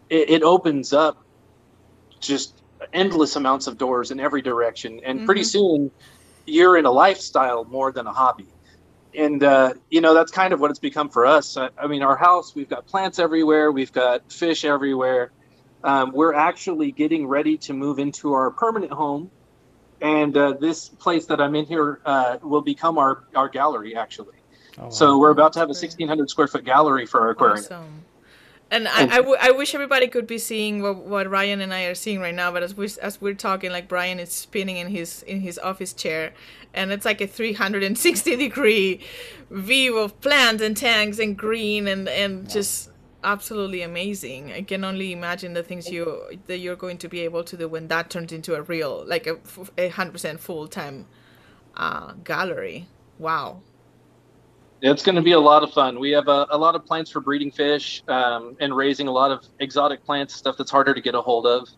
[0.09, 1.23] it, it opens up
[2.21, 5.01] just endless amounts of doors in every direction.
[5.05, 5.27] And mm-hmm.
[5.27, 5.91] pretty soon,
[6.47, 8.47] you're in a lifestyle more than a hobby.
[9.17, 11.57] And uh, you know that's kind of what it's become for us.
[11.57, 15.33] I, I, mean, our house, we've got plants everywhere, we've got fish everywhere.
[15.83, 19.31] Um, we're actually getting ready to move into our permanent home,
[20.01, 24.37] and uh, this place that I'm in here uh, will become our our gallery actually.
[24.79, 24.91] Oh, wow.
[24.91, 27.59] So we're about to have a 1,600 square foot gallery for our aquarium.
[27.59, 28.05] Awesome.
[28.71, 31.85] And I, I, w- I wish everybody could be seeing what, what Ryan and I
[31.85, 32.51] are seeing right now.
[32.51, 35.93] But as we as we're talking, like Brian is spinning in his in his office
[35.93, 36.33] chair,
[36.73, 39.01] and it's like a 360 degree
[39.51, 42.91] view of plants and tanks and green and and just
[43.25, 44.53] absolutely amazing.
[44.53, 47.69] I can only imagine the things you that you're going to be able to do
[47.69, 49.27] when that turns into a real like
[49.79, 51.07] a hundred percent full time
[51.77, 52.87] uh, gallery.
[53.19, 53.61] Wow.
[54.83, 55.99] It's going to be a lot of fun.
[55.99, 59.31] We have a, a lot of plants for breeding fish um, and raising a lot
[59.31, 61.69] of exotic plants, stuff that's harder to get a hold of.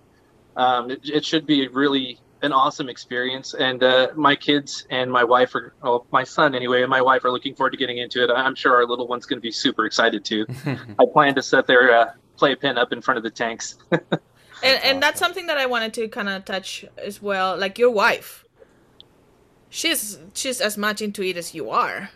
[0.56, 3.54] Um, it, it, should be really an awesome experience.
[3.54, 7.24] And uh, my kids and my wife are, well, my son anyway, and my wife
[7.24, 8.30] are looking forward to getting into it.
[8.30, 10.46] I'm sure our little one's going to be super excited too.
[10.66, 13.76] I plan to set their uh, playpen up in front of the tanks.
[13.90, 14.00] and,
[14.62, 17.56] and that's something that I wanted to kind of touch as well.
[17.56, 18.44] Like your wife,
[19.70, 22.10] she's she's as much into it as you are.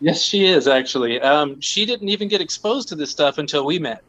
[0.00, 1.20] Yes, she is actually.
[1.20, 4.02] Um, she didn't even get exposed to this stuff until we met.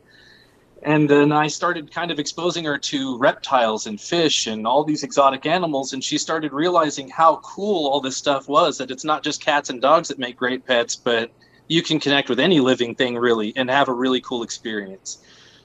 [0.84, 5.04] And then I started kind of exposing her to reptiles and fish and all these
[5.04, 5.94] exotic animals.
[5.94, 9.70] And she started realizing how cool all this stuff was that it's not just cats
[9.70, 11.32] and dogs that make great pets, but
[11.68, 15.18] you can connect with any living thing really and have a really cool experience.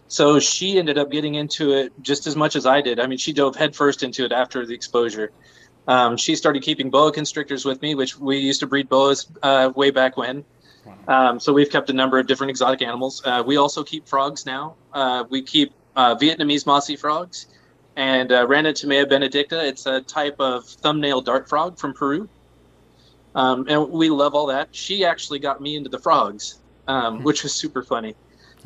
[0.08, 2.98] So she ended up getting into it just as much as I did.
[2.98, 5.32] I mean, she dove headfirst into it after the exposure.
[5.86, 9.72] Um, she started keeping boa constrictors with me, which we used to breed boas uh,
[9.74, 10.44] way back when.
[11.08, 13.22] Um, so we've kept a number of different exotic animals.
[13.24, 14.76] Uh, we also keep frogs now.
[14.92, 17.46] Uh, we keep uh, Vietnamese mossy frogs
[17.96, 19.66] and uh, benedicta.
[19.66, 22.28] It's a type of thumbnail dart frog from Peru.
[23.34, 24.68] Um, and we love all that.
[24.72, 27.24] She actually got me into the frogs, um, hmm.
[27.24, 28.16] which was super funny.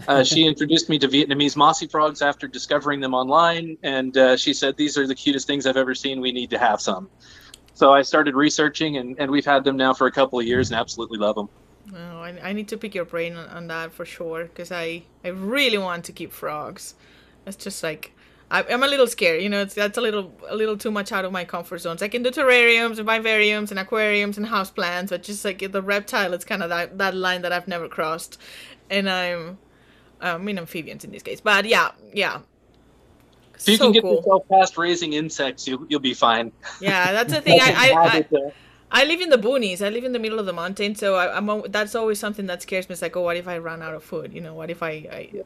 [0.09, 4.55] Uh, she introduced me to Vietnamese mossy frogs after discovering them online, and uh, she
[4.55, 6.21] said, These are the cutest things I've ever seen.
[6.21, 7.11] We need to have some.
[7.75, 10.71] So I started researching, and, and we've had them now for a couple of years
[10.71, 11.49] and absolutely love them.
[11.93, 15.03] Oh, I, I need to pick your brain on, on that for sure, because I,
[15.25, 16.95] I really want to keep frogs.
[17.47, 18.13] It's just like.
[18.51, 19.63] I, am a little scared, you know.
[19.63, 22.03] It's that's a little a little too much out of my comfort zones.
[22.03, 25.83] I can do terrariums and vivariums and aquariums and house plants, but just like the
[25.83, 28.39] reptile, it's kind of that that line that I've never crossed,
[28.91, 29.59] and I'm
[30.21, 32.41] I mean amphibians in this case, but yeah, yeah.
[33.57, 34.17] If you so can get cool.
[34.17, 36.53] yourself past raising insects, you, you'll be fine.
[36.81, 37.61] Yeah, that's the thing.
[37.63, 38.53] I, I, I,
[38.95, 39.85] I, live in the boonies.
[39.85, 42.63] I live in the middle of the mountain, so I, am that's always something that
[42.63, 42.95] scares me.
[42.95, 44.33] It's like, oh, what if I run out of food?
[44.33, 44.91] You know, what if I?
[44.91, 45.43] I yeah.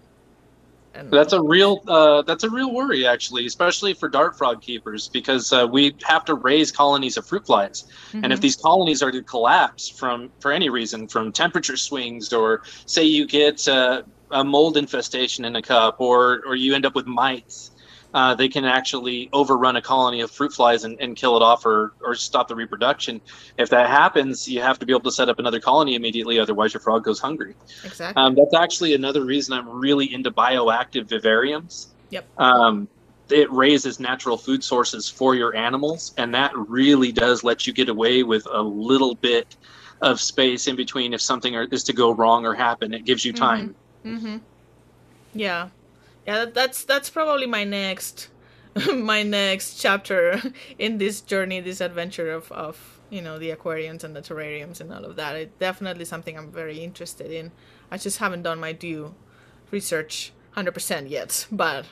[0.94, 5.52] That's a real uh, that's a real worry actually, especially for dart frog keepers because
[5.52, 8.24] uh, we have to raise colonies of fruit flies, mm-hmm.
[8.24, 8.42] and if mm-hmm.
[8.42, 13.26] these colonies are to collapse from for any reason, from temperature swings or say you
[13.26, 17.70] get uh, a mold infestation in a cup or or you end up with mites
[18.18, 21.64] uh, they can actually overrun a colony of fruit flies and, and kill it off
[21.64, 23.20] or, or stop the reproduction.
[23.56, 26.74] If that happens, you have to be able to set up another colony immediately, otherwise
[26.74, 27.54] your frog goes hungry.
[27.84, 28.20] Exactly.
[28.20, 31.86] Um, that's actually another reason I'm really into bioactive vivariums.
[32.10, 32.26] Yep.
[32.38, 32.88] Um,
[33.30, 37.88] it raises natural food sources for your animals, and that really does let you get
[37.88, 39.54] away with a little bit
[40.02, 42.92] of space in between if something is to go wrong or happen.
[42.92, 43.44] It gives you mm-hmm.
[43.44, 43.74] time.
[44.04, 44.36] Mm-hmm.
[45.34, 45.68] Yeah,
[46.28, 46.44] yeah.
[46.44, 48.28] That's that's probably my next
[48.94, 50.40] my next chapter
[50.78, 54.92] in this journey, this adventure of of you know the aquariums and the terrariums and
[54.92, 55.36] all of that.
[55.36, 57.50] It's definitely something I'm very interested in.
[57.90, 59.14] I just haven't done my due
[59.70, 61.86] research 100% yet, but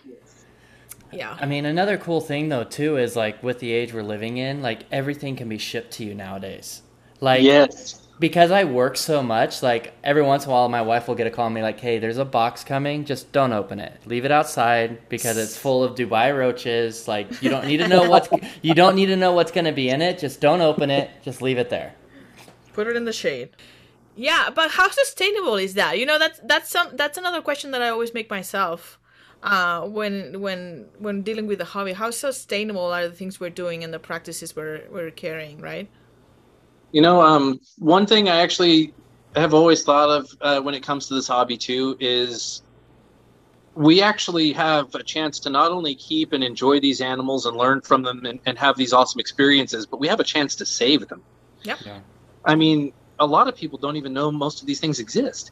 [1.12, 1.38] yeah.
[1.40, 4.60] I mean, another cool thing though too is like with the age we're living in,
[4.60, 6.82] like everything can be shipped to you nowadays.
[7.20, 11.06] Like yes because I work so much, like every once in a while, my wife
[11.08, 13.04] will get a call me like, "Hey, there's a box coming.
[13.04, 14.00] Just don't open it.
[14.06, 17.06] Leave it outside because it's full of Dubia roaches.
[17.06, 18.28] Like you don't need to know what's
[18.62, 20.18] you don't need to know what's going to be in it.
[20.18, 21.10] Just don't open it.
[21.22, 21.94] Just leave it there.
[22.72, 23.50] Put it in the shade."
[24.18, 25.98] Yeah, but how sustainable is that?
[25.98, 28.98] You know, that's that's some that's another question that I always make myself
[29.42, 31.92] uh, when when when dealing with the hobby.
[31.92, 35.90] How sustainable are the things we're doing and the practices we're we're carrying, right?
[36.96, 38.94] You know, um, one thing I actually
[39.34, 42.62] have always thought of uh, when it comes to this hobby too is
[43.74, 47.82] we actually have a chance to not only keep and enjoy these animals and learn
[47.82, 51.06] from them and, and have these awesome experiences, but we have a chance to save
[51.08, 51.22] them.
[51.64, 51.80] Yep.
[51.84, 52.00] Yeah.
[52.46, 55.50] I mean, a lot of people don't even know most of these things exist.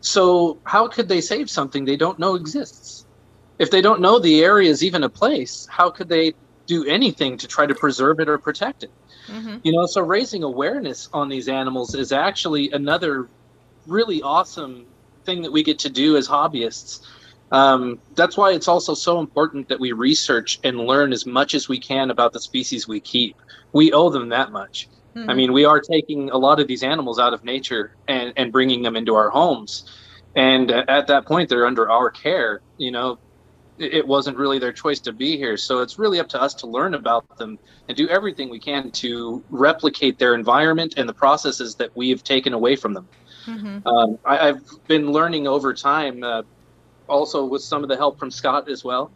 [0.00, 3.06] So, how could they save something they don't know exists?
[3.60, 6.32] If they don't know the area is even a place, how could they
[6.70, 8.92] do anything to try to preserve it or protect it?
[9.28, 13.14] hmm You know, so raising awareness on these animals is actually another
[13.86, 14.74] really awesome
[15.26, 17.00] thing that we get to do as hobbyists.
[17.52, 17.80] Um,
[18.18, 21.80] that's why it's also so important that we research and learn as much as we
[21.80, 23.36] can about the species we keep.
[23.72, 24.88] We owe them that much.
[25.28, 28.52] I mean, we are taking a lot of these animals out of nature and, and
[28.52, 29.84] bringing them into our homes.
[30.34, 32.62] And uh, at that point, they're under our care.
[32.78, 33.18] You know,
[33.80, 35.56] it wasn't really their choice to be here.
[35.56, 38.90] So it's really up to us to learn about them and do everything we can
[38.92, 43.08] to replicate their environment and the processes that we have taken away from them.
[43.46, 46.42] hmm Um, I, I've been learning over time, uh,
[47.08, 49.12] also with some of the help from Scott as well,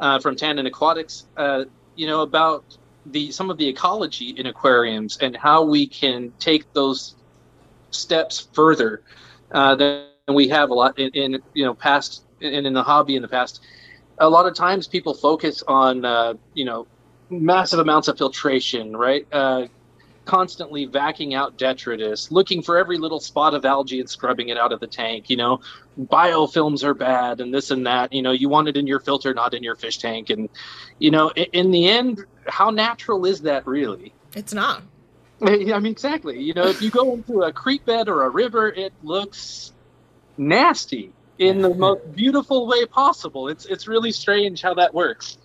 [0.00, 2.64] uh, from Tannin Aquatics, uh, you know, about
[3.06, 7.16] the some of the ecology in aquariums and how we can take those
[7.90, 9.02] steps further
[9.52, 13.16] uh, than we have a lot in, in you know past in, in the hobby
[13.16, 13.60] in the past.
[14.18, 16.86] A lot of times people focus on uh, you know
[17.30, 19.26] massive amounts of filtration, right?
[19.32, 19.66] Uh,
[20.26, 24.72] constantly vacuuming out detritus, looking for every little spot of algae and scrubbing it out
[24.72, 25.30] of the tank.
[25.30, 25.60] You know,
[25.98, 28.12] biofilms are bad and this and that.
[28.12, 30.28] You know, you want it in your filter, not in your fish tank.
[30.28, 30.50] And,
[30.98, 34.12] you know, in, in the end, how natural is that really?
[34.34, 34.82] It's not.
[35.42, 36.42] I mean, exactly.
[36.42, 39.72] You know, if you go into a creek bed or a river, it looks
[40.36, 43.48] nasty in the most beautiful way possible.
[43.48, 45.38] It's it's really strange how that works.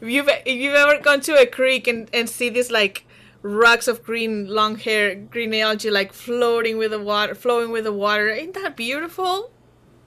[0.00, 3.06] If you've if you've ever gone to a creek and and see this like
[3.42, 7.92] rocks of green long hair green algae like floating with the water flowing with the
[7.92, 9.50] water ain't that beautiful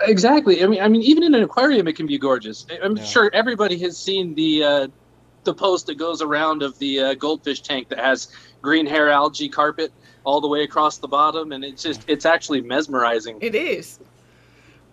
[0.01, 0.63] Exactly.
[0.63, 2.65] I mean, I mean, even in an aquarium, it can be gorgeous.
[2.71, 3.03] I- I'm Yeah.
[3.03, 4.87] sure everybody has seen the uh,
[5.43, 8.29] the post that goes around of the uh, goldfish tank that has
[8.61, 9.91] green hair algae carpet
[10.23, 13.37] all the way across the bottom, and it's just it's actually mesmerizing.
[13.41, 13.99] it is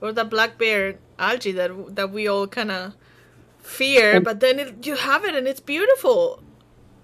[0.00, 2.94] or the black beard algae that that we all kind of
[3.58, 6.42] fear And- but then it, you have it and it's beautiful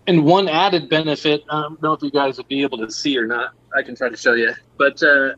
[0.09, 3.17] And one added benefit, I don't know if you guys will be able to see
[3.17, 3.53] or not.
[3.79, 5.35] I can try to show you, but uh,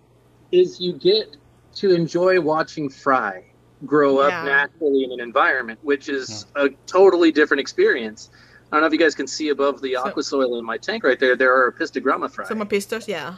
[0.53, 1.37] is you get
[1.81, 3.45] to enjoy watching fry
[3.85, 4.27] grow Yeah.
[4.41, 8.31] up naturally in an environment, which is a totally different experience.
[8.73, 10.79] I don't know if you guys can see above the So- aqua soil in my
[10.79, 11.37] tank right there.
[11.37, 13.37] There are pistogramma fry, some pistos yeah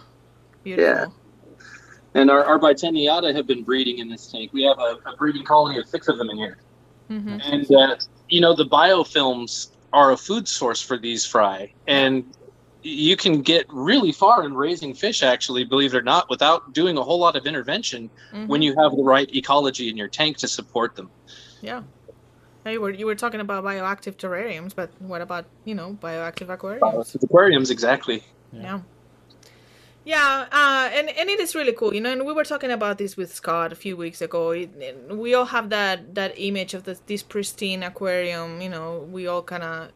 [0.62, 1.12] beautiful
[2.18, 4.52] and our, our Bitaeniata have been breeding in this tank.
[4.52, 6.56] We have a, a breeding colony of six of them in here.
[7.08, 7.96] hmm and uh,
[8.28, 12.24] you know the biofilms are a food source for these fry and
[12.82, 16.96] you can get really far in raising fish actually believe it or not without doing
[16.98, 18.48] a whole lot of intervention Mm-hmm.
[18.50, 21.08] when you have the right ecology in your tank to support them
[21.62, 21.82] yeah
[22.64, 26.48] Hey, you were you were talking about bioactive terrariums, but what about you know bioactive
[26.50, 27.14] aquariums?
[27.22, 28.18] aquariums exactly
[28.52, 28.62] Yeah.
[28.62, 28.80] Yeah,
[30.52, 32.12] uh, and and it is really cool, you know.
[32.12, 34.50] And we were talking about this with Scott a few weeks ago.
[34.52, 39.06] It, it- we all have that that image of this, this pristine aquarium, you know.
[39.10, 39.90] We all kind of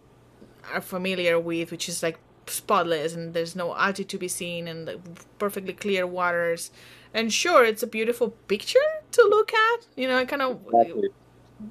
[0.72, 4.86] are familiar with, which is like spotless and there's no algae to be seen and
[4.86, 6.70] like, perfectly clear waters.
[7.14, 10.24] And sure, it's a beautiful picture to look at, you know.
[10.26, 10.60] Kind of,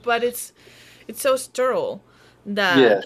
[0.04, 0.54] but it's
[1.08, 2.04] it's so sterile
[2.46, 3.02] that Yeah.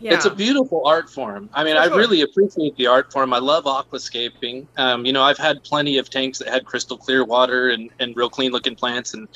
[0.00, 1.50] Yeah, It's a beautiful art form.
[1.52, 3.32] I mean, For I really appreciate the art form.
[3.32, 4.68] I love aquascaping.
[4.76, 8.14] Um, you know, I've had plenty of tanks that had crystal clear water and, and
[8.16, 9.26] real clean looking plants, and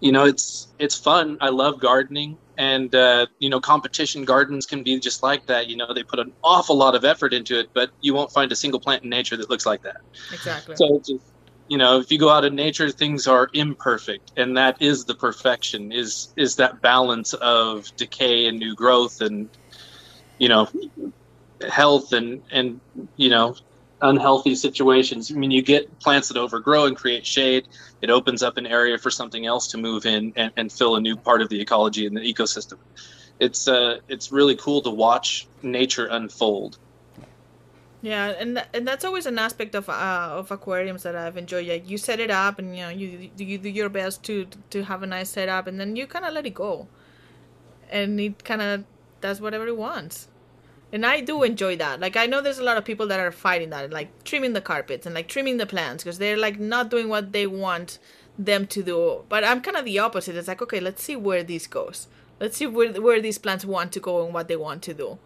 [0.00, 1.38] you know, it's it's fun.
[1.40, 5.68] I love gardening, and uh, you know, competition gardens can be just like that.
[5.68, 8.52] You know, they put an awful lot of effort into it, but you won't find
[8.52, 9.96] a single plant in nature that looks like that.
[10.32, 10.76] exactly.
[10.76, 11.00] So
[11.70, 15.14] you know, if you go out in nature, things are imperfect, and that is the
[15.14, 15.92] perfection.
[15.92, 19.48] Is is that balance of decay and new growth, and
[20.40, 20.68] you know,
[21.70, 22.80] health and and
[23.16, 23.54] you know,
[24.02, 25.30] unhealthy situations.
[25.30, 27.68] I mean, you get plants that overgrow and create shade.
[28.02, 31.00] It opens up an area for something else to move in and, and fill a
[31.00, 32.78] new part of the ecology and the ecosystem.
[33.38, 36.78] It's uh, it's really cool to watch nature unfold.
[38.02, 41.68] Yeah, and and that's always an aspect of uh, of aquariums that I've enjoyed.
[41.68, 44.84] Like you set it up, and you know you you do your best to to
[44.84, 46.88] have a nice setup, and then you kind of let it go,
[47.90, 48.84] and it kind of
[49.20, 50.29] does whatever it wants.
[50.92, 52.00] And I do enjoy that.
[52.00, 54.60] Like I know there's a lot of people that are fighting that, like trimming the
[54.60, 57.98] carpets and like trimming the plants because they're like not doing what they want
[58.38, 59.24] them to do.
[59.28, 60.36] But I'm kind of the opposite.
[60.36, 62.08] It's like okay, let's see where this goes.
[62.40, 65.18] Let's see where where these plants want to go and what they want to do.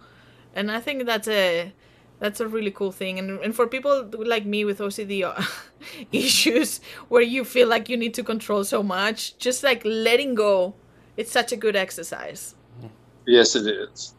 [0.54, 1.72] And I think that's a
[2.18, 5.46] that's a really cool thing and, and for people like me with ocd
[6.12, 10.74] issues where you feel like you need to control so much just like letting go
[11.16, 12.54] it's such a good exercise
[13.26, 14.14] yes it is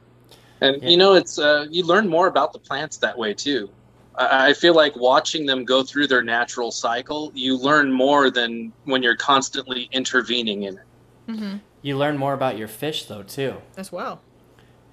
[0.66, 0.90] and yeah.
[0.90, 3.70] you know it's uh, you learn more about the plants that way too
[4.18, 9.04] I feel like watching them go through their natural cycle, you learn more than when
[9.04, 10.86] you're constantly intervening in it.
[11.28, 11.58] Mm-hmm.
[11.82, 13.58] You learn more about your fish, though, too.
[13.76, 14.22] As well.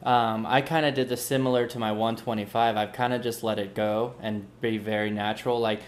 [0.02, 2.76] Um, I kind of did the similar to my 125.
[2.76, 5.60] I've kind of just let it go and be very natural.
[5.60, 5.82] Like,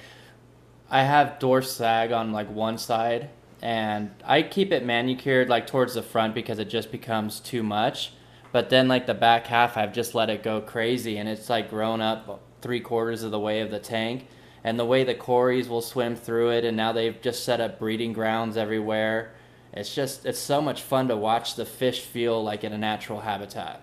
[0.89, 3.30] I have dwarf sag on like one side,
[3.61, 8.12] and I keep it manicured like towards the front because it just becomes too much.
[8.55, 11.68] But then, like the back half, I've just let it go crazy, and it's like
[11.68, 14.28] grown up three quarters of the way of the tank.
[14.62, 17.80] And the way the cories will swim through it, and now they've just set up
[17.80, 19.34] breeding grounds everywhere.
[19.72, 23.18] It's just, it's so much fun to watch the fish feel like in a natural
[23.18, 23.82] habitat.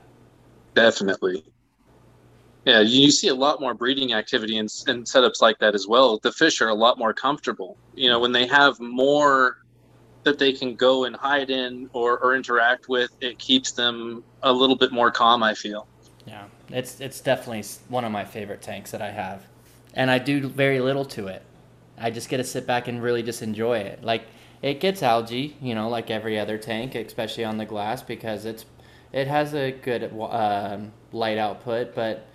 [0.74, 1.44] Definitely.
[2.64, 6.18] Yeah, you see a lot more breeding activity in, in setups like that as well.
[6.18, 7.76] The fish are a lot more comfortable.
[7.94, 9.58] You know, when they have more
[10.24, 14.52] that they can go and hide in or, or interact with, it keeps them a
[14.52, 15.88] little bit more calm, I feel.
[16.26, 19.48] Yeah, it's it's definitely one of my favorite tanks that I have,
[19.96, 21.44] and I do very little to it.
[21.98, 24.04] I just get to sit back and really just enjoy it.
[24.04, 24.24] Like
[24.62, 28.66] it gets algae, you know, like every other tank, especially on the glass because it's
[29.12, 30.78] it has a good uh,
[31.12, 32.28] light output, but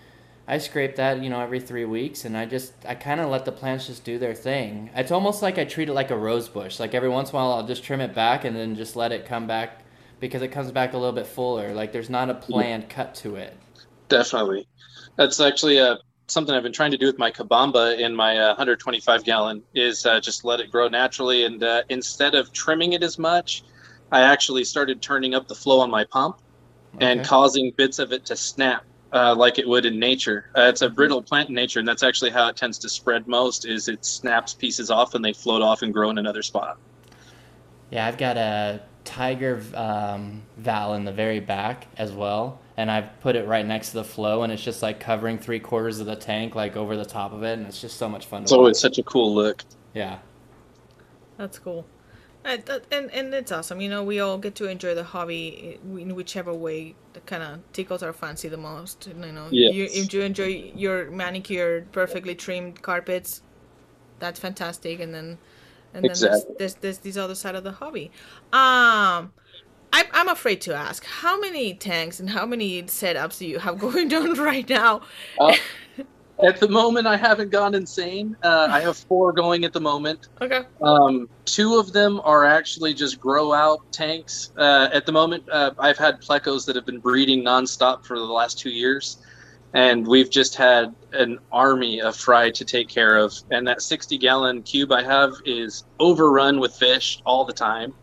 [0.49, 3.44] I scrape that, you know, every three weeks, and I just I kind of let
[3.44, 4.90] the plants just do their thing.
[4.94, 6.78] It's almost like I treat it like a rose bush.
[6.78, 9.11] Like every once in a while, I'll just trim it back and then just let
[9.11, 9.82] it come back
[10.20, 11.74] because it comes back a little bit fuller.
[11.74, 13.57] Like there's not a planned cut to it.
[14.09, 14.68] Definitely.
[15.16, 15.97] That's actually uh,
[16.28, 20.07] something I've been trying to do with my cabomba in my uh, 125 gallon is
[20.07, 21.44] uh, just let it grow naturally.
[21.44, 23.64] And uh, instead of trimming it as much,
[24.12, 26.38] I actually started turning up the flow on my pump
[26.94, 27.07] okay.
[27.07, 28.84] and causing bits of it to snap
[29.17, 30.51] uh, like it would in nature.
[30.57, 33.27] Uh, it's a brittle plant in nature, and that's actually how it tends to spread
[33.27, 33.67] most.
[33.67, 36.79] Is it snaps pieces off and they float off and grow in another spot.
[37.91, 43.21] Yeah, I've got a tiger um, val in the very back as well and I've
[43.21, 46.07] put it right next to the flow, and it's just like covering three quarters of
[46.07, 48.43] the tank, like over the top of it, and it's just so much fun.
[48.43, 49.64] To So it's always such a cool look.
[49.95, 50.19] Yeah,
[51.39, 51.87] that's cool,
[52.47, 53.80] and and and it's awesome.
[53.80, 57.61] You know, we all get to enjoy the hobby in whichever way that kind of
[57.72, 59.09] tickles our fancy the most.
[59.09, 59.74] You know, yes.
[59.74, 63.42] you, if you enjoy your manicured, perfectly trimmed carpets,
[64.18, 65.38] that's fantastic, and then
[65.92, 66.55] and then exactly.
[66.59, 68.11] there's, there's, there's this other side of the hobby.
[68.53, 69.32] Um
[69.92, 73.78] I'm, I'm afraid to ask how many tanks and how many setups do you have
[73.86, 75.01] going on right now?
[75.40, 75.57] Uh,
[76.43, 78.37] at the moment, I haven't gone insane.
[78.43, 80.28] Uh, I have four going at the moment.
[80.41, 80.62] Okay.
[80.82, 84.53] Um, two of them are actually just grow out tanks.
[84.57, 88.24] Uh, at the moment, uh, I've had plecos that have been breeding nonstop for the
[88.24, 89.18] last two years,
[89.72, 93.34] and we've just had an army of fry to take care of.
[93.51, 97.95] And that 60 gallon cube I have is overrun with fish all the time.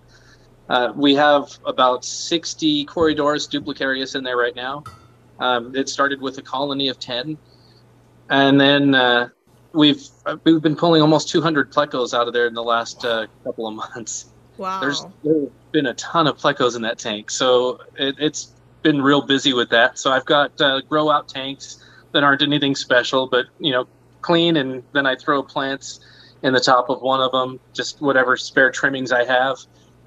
[0.69, 4.83] Uh, we have about 60 Corydoras duplicareus in there right now.
[5.39, 7.37] Um, it started with a colony of 10.
[8.29, 9.29] And then uh,
[9.73, 13.27] we've uh, we've been pulling almost 200 plecos out of there in the last uh,
[13.43, 14.25] couple of months.
[14.57, 14.81] Wow.
[14.81, 17.31] There's, there's been a ton of plecos in that tank.
[17.31, 18.51] So it, has
[18.83, 19.97] been real busy with that.
[19.97, 23.87] So I've got uh, grow out tanks that aren't anything special, but, you know,
[24.21, 24.57] clean.
[24.57, 26.01] And then I throw plants
[26.43, 29.57] in the top of one of them, just whatever spare trimmings I have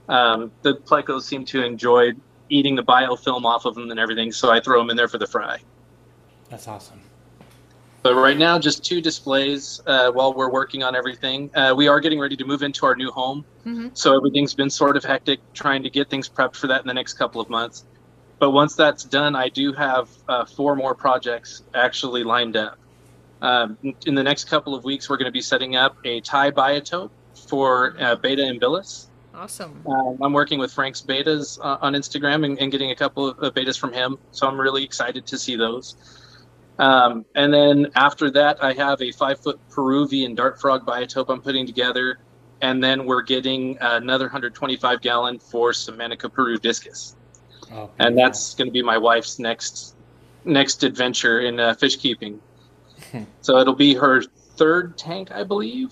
[0.08, 2.12] um, the plecos seem to enjoy
[2.48, 5.18] eating the biofilm off of them and everything, so I throw them in there for
[5.18, 5.58] the fry.
[6.48, 7.00] That's awesome.
[8.06, 11.50] But right now, just two displays uh, while we're working on everything.
[11.56, 13.88] Uh, we are getting ready to move into our new home, mm-hmm.
[13.94, 16.94] so everything's been sort of hectic trying to get things prepped for that in the
[16.94, 17.84] next couple of months.
[18.38, 22.78] But once that's done, I do have uh, four more projects actually lined up.
[23.42, 23.76] Um,
[24.06, 27.10] in the next couple of weeks, we're going to be setting up a Thai biotope
[27.48, 29.08] for uh, Betta imbellis.
[29.34, 29.82] Awesome.
[29.84, 33.52] Um, I'm working with Frank's bettas uh, on Instagram and, and, getting a couple of
[33.52, 34.16] bettas from him.
[34.30, 35.96] So I'm really excited to see those.
[36.78, 41.40] Um, and then after that, I have a five foot Peruvian dart frog biotope I'm
[41.40, 42.18] putting together.
[42.62, 47.16] And then we're getting another 125 gallon for some Peru discus.
[47.72, 49.94] Oh, and that's going to be my wife's next
[50.44, 52.40] next adventure in uh, fish keeping.
[53.40, 55.90] so it'll be her third tank, I believe.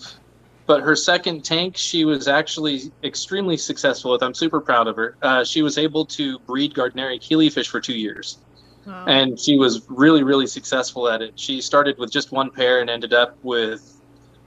[0.65, 4.23] But her second tank, she was actually extremely successful with.
[4.23, 5.15] I'm super proud of her.
[5.21, 8.39] Uh, she was able to breed Gardneri killifish for two years.
[8.85, 9.05] Wow.
[9.07, 11.39] And she was really, really successful at it.
[11.39, 14.01] She started with just one pair and ended up with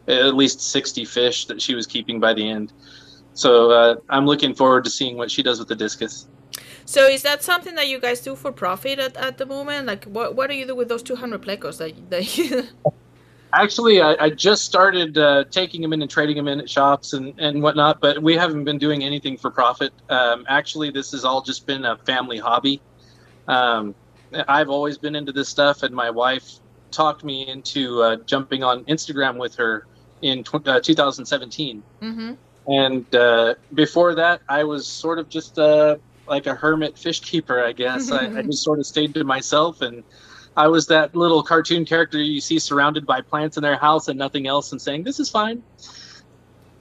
[0.06, 2.72] at least 60 fish that she was keeping by the end.
[3.34, 6.26] So uh, I'm looking forward to seeing what she does with the discus.
[6.84, 9.86] So is that something that you guys do for profit at, at the moment?
[9.86, 12.64] Like, what what do you do with those 200 plecos that, that you...
[13.52, 17.14] Actually, I, I just started uh, taking them in and trading them in at shops
[17.14, 19.92] and, and whatnot, but we haven't been doing anything for profit.
[20.10, 22.82] Um, actually, this has all just been a family hobby.
[23.46, 23.94] Um,
[24.32, 26.60] I've always been into this stuff, and my wife
[26.90, 29.86] talked me into uh, jumping on Instagram with her
[30.22, 31.82] in tw- uh, 2017.
[32.02, 32.32] mm-hmm.
[32.70, 37.64] And uh, before that, I was sort of just uh, like a hermit fish keeper,
[37.64, 38.10] I guess.
[38.10, 40.04] I, I just sort of stayed to myself, and
[40.54, 44.18] I was that little cartoon character you see surrounded by plants in their house and
[44.18, 45.62] nothing else, and saying, "This is fine."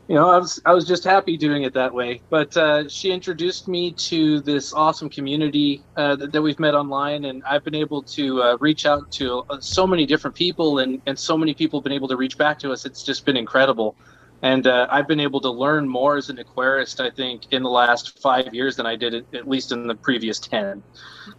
[0.08, 2.24] You know, I was I was just happy doing it that way.
[2.30, 7.26] But uh, she introduced me to this awesome community uh, that, that we've met online,
[7.26, 11.01] and I've been able to uh, reach out to uh, so many different people, and
[11.08, 12.86] and so many people have been able to reach back to us.
[12.86, 13.97] It's just been incredible
[14.43, 17.70] and uh, I've been able to learn more as an aquarist, I think, in the
[17.70, 20.84] last five years than I did at, at least in the previous ten.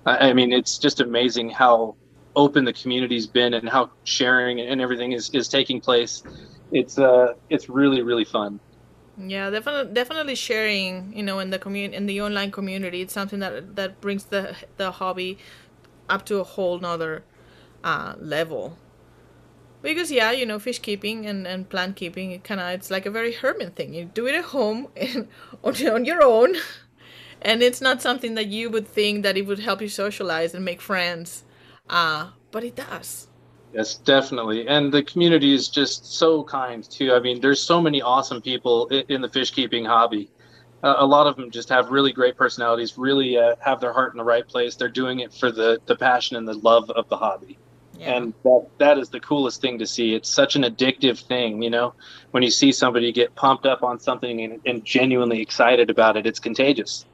[0.05, 1.97] I I mean, it's just amazing how
[2.35, 6.23] open the community's been and how sharing and everything is, is taking place.
[6.71, 8.61] It's uh, it's really really fun.
[9.16, 11.12] Yeah, definitely, definitely sharing.
[11.16, 14.55] You know, in the community, in the online community, it's something that that brings the
[14.77, 15.39] the hobby
[16.09, 17.25] up to a whole nother
[17.85, 18.79] uh, level.
[19.83, 23.07] Because yeah, you know, fish keeping and, and plant keeping, it kind of it's like
[23.07, 23.95] a very hermit thing.
[23.95, 25.29] You do it at home and
[25.64, 26.57] on, on your own,
[27.43, 30.64] and it's not something that you would think that it would help you socialize and
[30.64, 31.45] make friends,
[31.89, 33.28] uh, but it does.
[33.73, 34.66] Yes, definitely.
[34.66, 37.12] And the community is just so kind too.
[37.12, 40.31] I mean, there's so many awesome people in the fish keeping hobby.
[40.83, 44.12] Uh, a lot of them just have really great personalities, really uh, have their heart
[44.12, 44.77] in the right place.
[44.77, 47.59] They're doing it for the, the passion and the love of the hobby.
[47.99, 48.14] Yeah.
[48.14, 50.14] And that, that is the coolest thing to see.
[50.14, 51.95] It's such an addictive thing, you know,
[52.31, 56.27] when you see somebody get pumped up on something and, and genuinely excited about it,
[56.27, 57.05] it's contagious.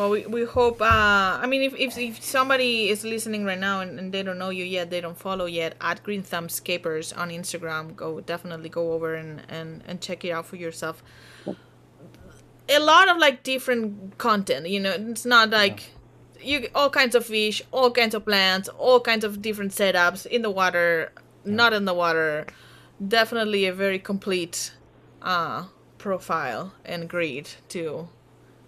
[0.00, 0.80] Well, we, we hope.
[0.80, 0.86] Uh,
[1.42, 4.48] I mean, if, if, if somebody is listening right now and, and they don't know
[4.48, 8.94] you yet, they don't follow yet, at Green Thumb Scapers on Instagram, go definitely go
[8.94, 11.02] over and, and, and check it out for yourself.
[11.46, 15.90] A lot of like different content, you know, it's not like
[16.40, 20.40] you all kinds of fish, all kinds of plants, all kinds of different setups in
[20.40, 21.12] the water,
[21.44, 22.46] not in the water.
[23.06, 24.72] Definitely a very complete
[25.20, 25.64] uh,
[25.98, 28.08] profile and grid to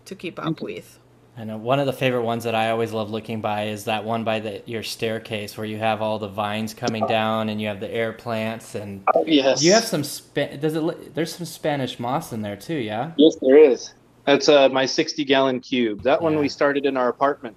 [0.04, 0.98] to keep up with.
[1.36, 4.04] I know one of the favorite ones that I always love looking by is that
[4.04, 7.68] one by the, your staircase where you have all the vines coming down and you
[7.68, 9.62] have the air plants and Yes.
[9.62, 13.12] you have some Spa- does it there's some Spanish moss in there too, yeah?
[13.16, 13.94] Yes, there is.
[14.26, 16.02] That's uh, my 60 gallon cube.
[16.02, 17.56] That one we started in our apartment.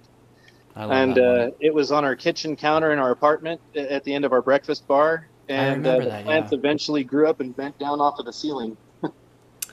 [0.74, 4.14] I love and uh, it was on our kitchen counter in our apartment at the
[4.14, 5.28] end of our breakfast bar.
[5.48, 6.58] And uh, remember the that, plants yeah.
[6.58, 8.76] eventually grew up and bent down off of the ceiling.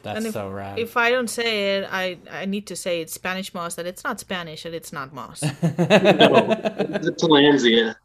[0.03, 0.77] That's and if- so rad.
[0.79, 3.75] If I don't say it, I I need to say it's Spanish moss.
[3.75, 5.39] That it's not Spanish and it's not moss.
[5.41, 7.95] the Tillandsia.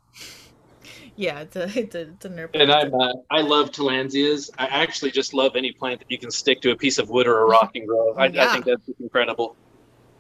[1.16, 2.51] yeah, it's a it's a, it's a nerve.
[2.55, 4.51] And I'm, uh, I love Tillandsias.
[4.59, 7.26] I actually just love any plant that you can stick to a piece of wood
[7.26, 8.14] or a rock and grow.
[8.14, 9.57] I, I think that's just incredible.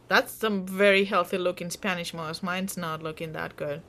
[0.08, 2.42] That's some very healthy looking Spanish moss.
[2.42, 3.82] Mine's not looking that good.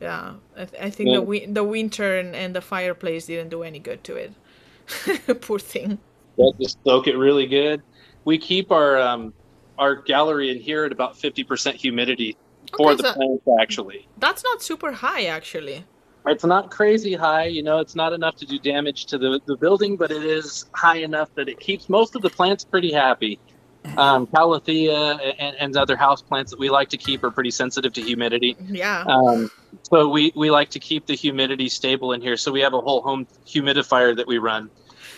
[0.00, 1.16] Yeah, I, th- I think Yeah.
[1.16, 4.32] the wi- the winter and, and the fireplace didn't do any good to it.
[5.42, 5.98] Poor thing.
[6.40, 7.82] That just soak it really good.
[8.24, 9.32] We keep our um,
[9.78, 12.36] our gallery in here at about 50% humidity
[12.76, 14.08] for Okay, the so- plants, actually.
[14.18, 15.84] That's not super high actually.
[16.26, 19.56] It's not crazy high, you know, it's not enough to do damage to the, the
[19.56, 23.38] building, but it is high enough that it keeps most of the plants pretty happy.
[23.96, 27.94] Um, Calathea and, and other house plants that we like to keep are pretty sensitive
[27.94, 28.54] to humidity.
[28.66, 29.04] Yeah.
[29.06, 29.50] Um,
[29.84, 32.36] so we, we like to keep the humidity stable in here.
[32.36, 34.68] So we have a whole home humidifier that we run.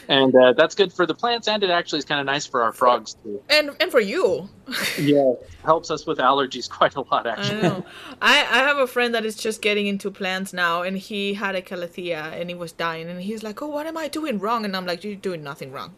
[0.09, 2.63] And uh, that's good for the plants, and it actually is kind of nice for
[2.63, 3.43] our frogs too.
[3.49, 4.49] and and for you.
[4.99, 5.33] Yeah,
[5.65, 7.85] helps us with allergies quite a lot, actually I know.
[8.21, 11.55] I, I have a friend that is just getting into plants now, and he had
[11.55, 14.65] a calathea and he was dying, and he's like, "Oh, what am I doing wrong?"
[14.65, 15.95] And I'm like, "You're doing nothing wrong.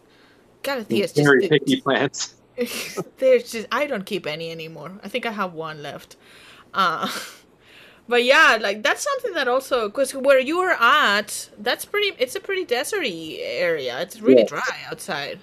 [0.63, 2.35] Calathea is just Very picky plants.
[3.17, 4.93] there's just I don't keep any anymore.
[5.03, 6.15] I think I have one left.
[6.73, 7.09] Uh,
[8.07, 12.11] but yeah, like that's something that also because where you're at, that's pretty.
[12.19, 13.99] It's a pretty deserty area.
[14.01, 14.49] It's really Yes.
[14.49, 15.39] dry outside.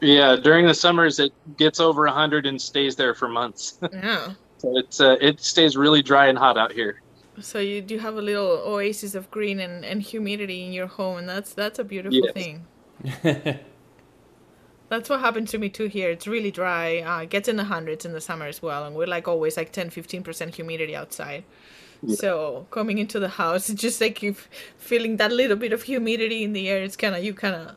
[0.00, 3.78] Yeah, during the summers it gets over 100 and stays there for months.
[3.92, 4.32] Yeah.
[4.58, 7.00] so it's uh, it stays really dry and hot out here.
[7.40, 11.18] So you do have a little oasis of green and, and humidity in your home,
[11.18, 12.32] and that's that's a beautiful Yes.
[12.32, 12.66] thing.
[14.90, 16.10] That's what happened to me too here.
[16.10, 16.98] It's really dry.
[17.00, 19.56] Uh, it gets in the hundreds in the summer as well, and we're like always
[19.56, 21.44] like 10 15% humidity outside.
[22.08, 24.34] So coming into the house, it's just like you
[24.78, 26.82] feeling that little bit of humidity in the air.
[26.82, 27.76] It's kind of you kind of.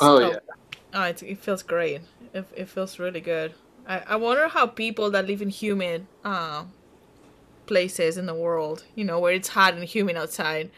[0.00, 0.38] Oh, yeah.
[0.92, 2.02] Oh, it's, it feels great.
[2.32, 3.54] It, it feels really good.
[3.86, 6.64] I, I wonder how people that live in humid uh,
[7.66, 10.70] places in the world, you know, where it's hot and humid outside,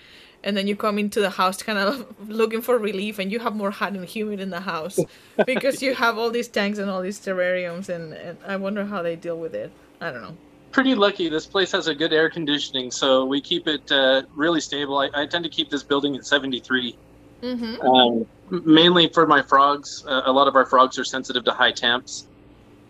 [0.45, 3.55] and then you come into the house kind of looking for relief, and you have
[3.55, 4.99] more hot and humid in the house
[5.47, 9.03] because you have all these tanks and all these terrariums, and, and I wonder how
[9.03, 9.71] they deal with it.
[10.01, 10.37] I don't know.
[10.73, 11.29] Pretty lucky.
[11.29, 14.99] This place has a good air conditioning, so we keep it uh, really stable.
[14.99, 16.97] I, I tend to keep this building at 73.
[17.43, 17.81] Mm-hmm.
[17.81, 18.27] Um,
[18.65, 20.05] mainly for my frogs.
[20.07, 22.27] Uh, a lot of our frogs are sensitive to high temps.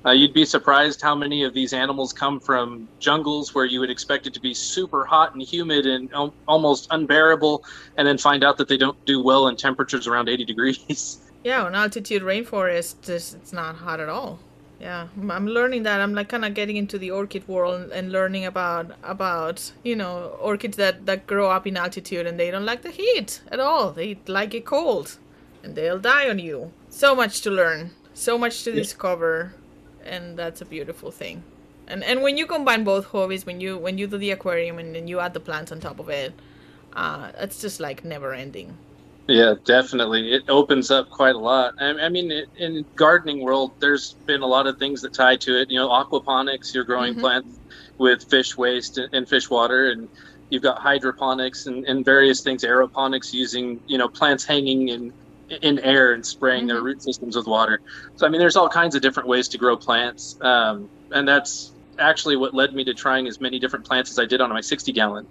[0.07, 3.91] Uh, you'd be surprised how many of these animals come from jungles where you would
[3.91, 7.65] expect it to be super hot and humid and al- almost unbearable,
[7.97, 11.19] and then find out that they don't do well in temperatures around 80 degrees.
[11.45, 14.41] Yeah, on altitude rainforest, it's, it's not hot at all.
[14.81, 16.01] Yeah, I'm- learning that.
[16.01, 19.95] I'm like kind of getting into the orchid world and, and learning about about you
[19.95, 23.61] know orchids that that grow up in altitude and they don't like the heat at
[23.61, 23.93] all.
[23.93, 25.19] They like it cold,
[25.63, 26.73] and they'll die on you.
[26.91, 29.55] So much to learn, so much to discover,
[30.07, 31.45] and that's a beautiful thing.
[31.87, 34.95] And and when you combine both hobbies, when you when you do the aquarium and
[34.95, 36.41] then you add the plants on top of it,
[36.95, 38.79] uh, it's just like never ending.
[39.29, 40.33] Yeah, definitely.
[40.33, 41.75] It opens up quite a lot.
[41.81, 45.37] I, I mean, it, in gardening world, there's been a lot of things that tie
[45.39, 45.69] to it.
[45.71, 47.21] You know, aquaponics, you're growing Mhm.
[47.21, 47.59] plants
[47.99, 50.09] with fish waste and, and fish water, and
[50.51, 52.63] you've got hydroponics and, and various things.
[52.63, 55.13] Aeroponics using you know plants hanging in
[55.62, 56.84] in air and spraying their Mhm.
[56.84, 57.80] root systems with water.
[58.16, 61.72] So I mean, there's all kinds of different ways to grow plants, um, and that's
[61.99, 64.61] actually what led me to trying as many different plants as I did on my
[64.61, 65.26] 60 gallon.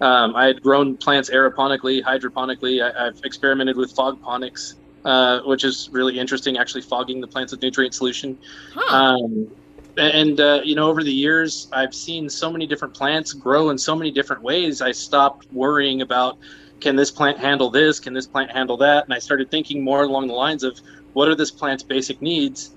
[0.00, 2.82] Um, I had grown plants aeroponically, hydroponically.
[2.84, 7.62] I, I've experimented with fogponics, uh, which is really interesting, actually fogging the plants with
[7.62, 8.38] nutrient solution.
[8.74, 8.94] Huh.
[8.94, 9.48] Um,
[9.96, 13.78] and, uh, you know, over the years, I've seen so many different plants grow in
[13.78, 14.82] so many different ways.
[14.82, 16.36] I stopped worrying about
[16.80, 18.00] can this plant handle this?
[18.00, 19.04] Can this plant handle that?
[19.04, 20.78] And I started thinking more along the lines of
[21.14, 22.74] what are this plant's basic needs?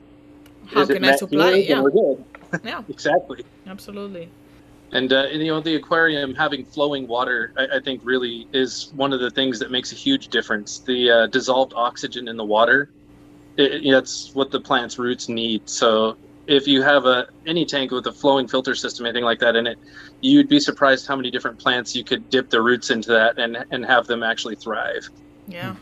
[0.67, 1.61] How Is it can I supply?
[1.61, 1.83] here?
[1.93, 2.13] Yeah.
[2.63, 3.45] Yeah, Exactly.
[3.67, 4.27] absolutely.
[4.91, 8.91] And, uh, and, you know, the aquarium having flowing water, I, I think, really is
[8.95, 10.79] one of the things that makes a huge difference.
[10.79, 12.89] The uh, dissolved oxygen in the water,
[13.55, 15.69] it, it, that's what the plant's roots need.
[15.69, 16.17] So
[16.49, 19.67] if you have a any tank with a flowing filter system, anything like that in
[19.67, 19.77] it,
[20.21, 23.65] you'd be surprised how many different plants you could dip the roots into that and
[23.71, 25.09] and have them actually thrive.
[25.47, 25.75] Yeah.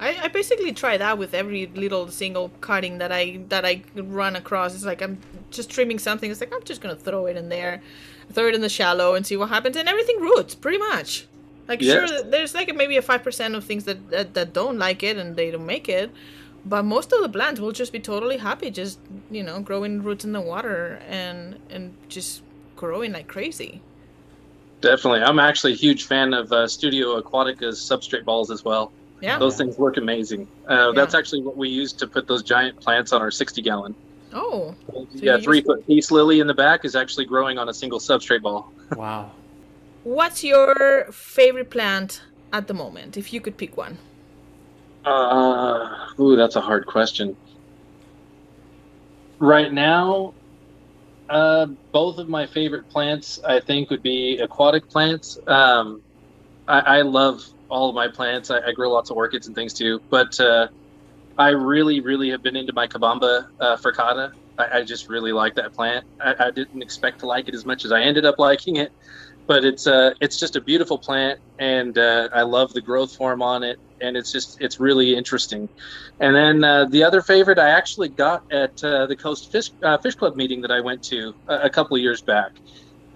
[0.00, 4.36] I, I basically try that with every little single cutting that I that I run
[4.36, 4.74] across.
[4.74, 5.18] It's like I'm
[5.50, 6.30] just trimming something.
[6.30, 7.82] It's like I'm just gonna throw it in there,
[8.32, 9.76] throw it in the shallow, and see what happens.
[9.76, 11.28] And everything roots pretty much.
[11.68, 12.10] Like Yes.
[12.10, 15.16] sure, there's like maybe a five percent of things that, that that don't like it
[15.16, 16.10] and they don't make it,
[16.64, 18.98] but most of the plants will just be totally happy, just
[19.30, 22.42] you know, growing roots in the water and and just
[22.76, 23.80] growing like crazy.
[24.80, 28.92] Definitely, I'm actually a huge fan of uh, Studio Aquatica's substrate balls as well.
[29.20, 29.38] Yeah.
[29.38, 30.46] Those things work amazing.
[30.68, 33.94] Uh, That's actually what we use to put those giant plants on our 60 gallon.
[34.34, 34.74] Oh.
[35.14, 38.00] yeah, three use- foot peace lily in the back is actually growing on a single
[38.00, 38.70] substrate ball.
[38.94, 39.30] Wow.
[40.02, 42.20] What's your favorite plant
[42.52, 43.96] at the moment, if you could pick one?
[45.04, 47.36] Uh, ooh, that's a hard question.
[49.38, 50.34] Right now,
[51.28, 55.38] uh, both of my favorite plants, I think, would be aquatic plants.
[55.46, 56.02] Um,
[56.66, 58.50] I, I love all of my plants.
[58.50, 60.68] I, I grow lots of orchids and things too, but uh,
[61.36, 64.32] I really, really have been into my Cabomba uh, furcata.
[64.58, 66.04] I, I just really like that plant.
[66.20, 68.92] I, didn't expect to like it as much as I ended up liking it,
[69.46, 73.42] but it's uh, it's just a beautiful plant, and uh, I love the growth form
[73.42, 75.68] on it, and it's just it's really interesting.
[76.20, 79.98] And then uh, the other favorite I actually got at uh, the Coast Fish uh,
[79.98, 82.50] Fish Club meeting that I went to a, a couple of years back.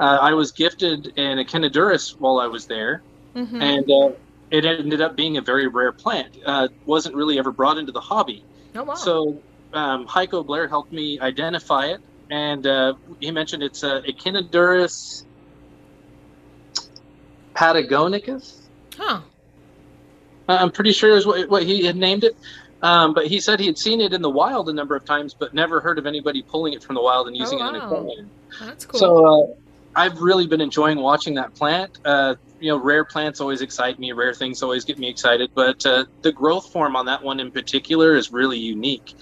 [0.01, 3.03] Uh, I was gifted an Echinodorus while I was there,
[3.37, 3.61] Mm-hmm.
[3.62, 4.11] and uh,
[4.51, 6.29] it ended up being a very rare plant.
[6.47, 8.45] Uh, wasn't really ever brought into the hobby.
[8.74, 8.95] oh wow.
[8.95, 12.01] So um, Heiko Bleher helped me identify it,
[12.31, 15.24] and uh, he mentioned it's uh, Echinodorus
[17.55, 18.68] patagonicus.
[18.97, 19.20] huh.
[20.49, 22.37] I'm pretty sure is what, what he had named it.
[22.83, 25.35] Um, but he said he had seen it in the wild a number of times,
[25.35, 27.75] but never heard of anybody pulling it from the wild and Oh, using it in
[27.75, 28.31] a aquarium.
[28.61, 29.01] That's cool.
[29.01, 29.55] So uh,
[29.97, 31.99] I've really been enjoying watching that plant.
[32.05, 34.13] Uh, you know, rare plants always excite me.
[34.13, 35.51] Rare things always get me excited.
[35.55, 39.15] But uh, the growth form on that one in particular is really unique.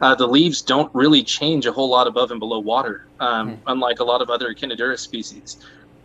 [0.00, 4.00] Uh, the leaves don't really change a whole lot above and below water, um, unlike
[4.00, 5.58] a lot of other Echinodorus species.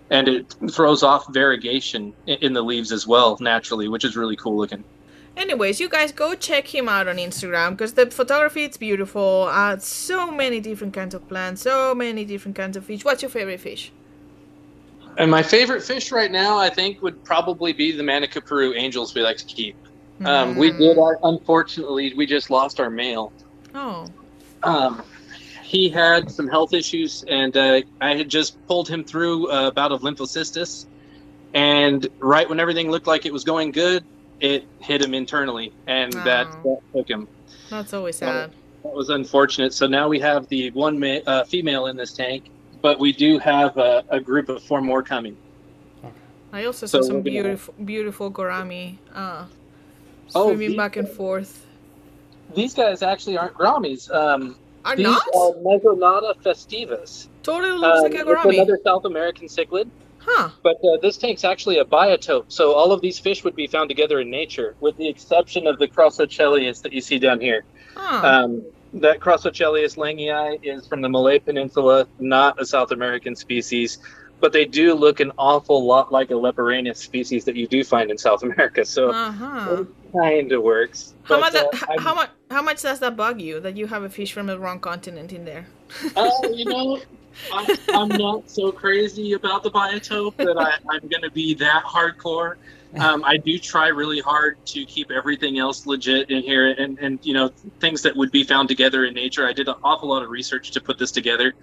[0.10, 4.55] And it throws off variegation in the leaves as well, naturally, which is really cool
[4.58, 4.84] looking.
[5.36, 9.47] Anyways, you guys go check him out on Instagram because the photography it's beautiful.
[9.51, 13.05] Uh, so many different kinds of plants, so many different kinds of fish.
[13.05, 13.91] What's your favorite fish?
[15.18, 19.22] And my favorite fish right now, I think, would probably be the Manacapuru angels we
[19.22, 19.76] like to keep.
[20.26, 20.78] Um, we Mm.
[20.80, 23.32] did, uh, unfortunately, we just lost our male.
[23.76, 24.08] Oh.
[24.64, 25.03] Um,
[25.68, 29.91] he had some health issues, and uh, I had just pulled him through a bout
[29.91, 30.86] of lymphocystis.
[31.53, 34.05] And right when everything looked like it was going good,
[34.39, 36.82] it hit him internally, and that, Oh.
[36.93, 37.28] that took him.
[37.70, 38.51] That's always sad.
[38.84, 39.74] That was unfortunate.
[39.74, 42.49] So now we have the one ma- uh, female in this tank,
[42.82, 45.36] but we do have a, a group of four more coming.
[46.53, 49.45] I also So saw some we're gonna- beautiful, beautiful gourami uh,
[50.34, 51.65] Oh, swimming back and forth.
[52.55, 54.09] These guys actually aren't gouramis.
[54.13, 54.55] Um,
[54.88, 55.22] Are not?
[55.34, 57.28] Mesonauta festivus.
[57.44, 59.90] totally looks Um, like a it's another South American cichlid.
[60.20, 60.50] Huh.
[60.62, 63.90] But uh, this tank's actually a biotope, so all of these fish would be found
[63.90, 67.64] together in nature, with the exception of the Crossocheilus that you see down here.
[67.96, 68.28] Huh.
[68.28, 68.64] Um,
[68.94, 74.00] that Crossocheilus langei is from the Malay Peninsula, not a South American species,
[74.40, 78.12] but they do look an awful lot like a Leporinus species that you do find
[78.12, 78.86] in South America.
[78.86, 79.86] So uh-huh.
[80.08, 81.14] It kind of works.
[81.24, 81.55] How But, much?
[81.55, 82.30] uh, h- I'm- how much?
[82.49, 85.34] How much does that bug you that you have a fish from the wrong continent
[85.34, 85.66] in there?
[86.16, 86.99] Uh, you know,
[87.51, 91.84] I, I'm not so crazy about the biotope that I, I'm going to be that
[91.84, 92.55] hardcore.
[92.97, 97.20] Um, I do try really hard to keep everything else legit in here, and and
[97.22, 97.49] you know
[97.80, 99.45] things that would be found together in nature.
[99.45, 101.53] I did an awful lot of research to put this together,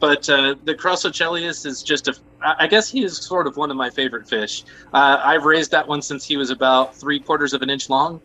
[0.00, 3.76] but uh, the Crossocheilus is just a, I guess he is sort of one of
[3.76, 4.64] my favorite fish.
[4.92, 8.20] Uh, I've raised that one since he was about three quarters of an inch long,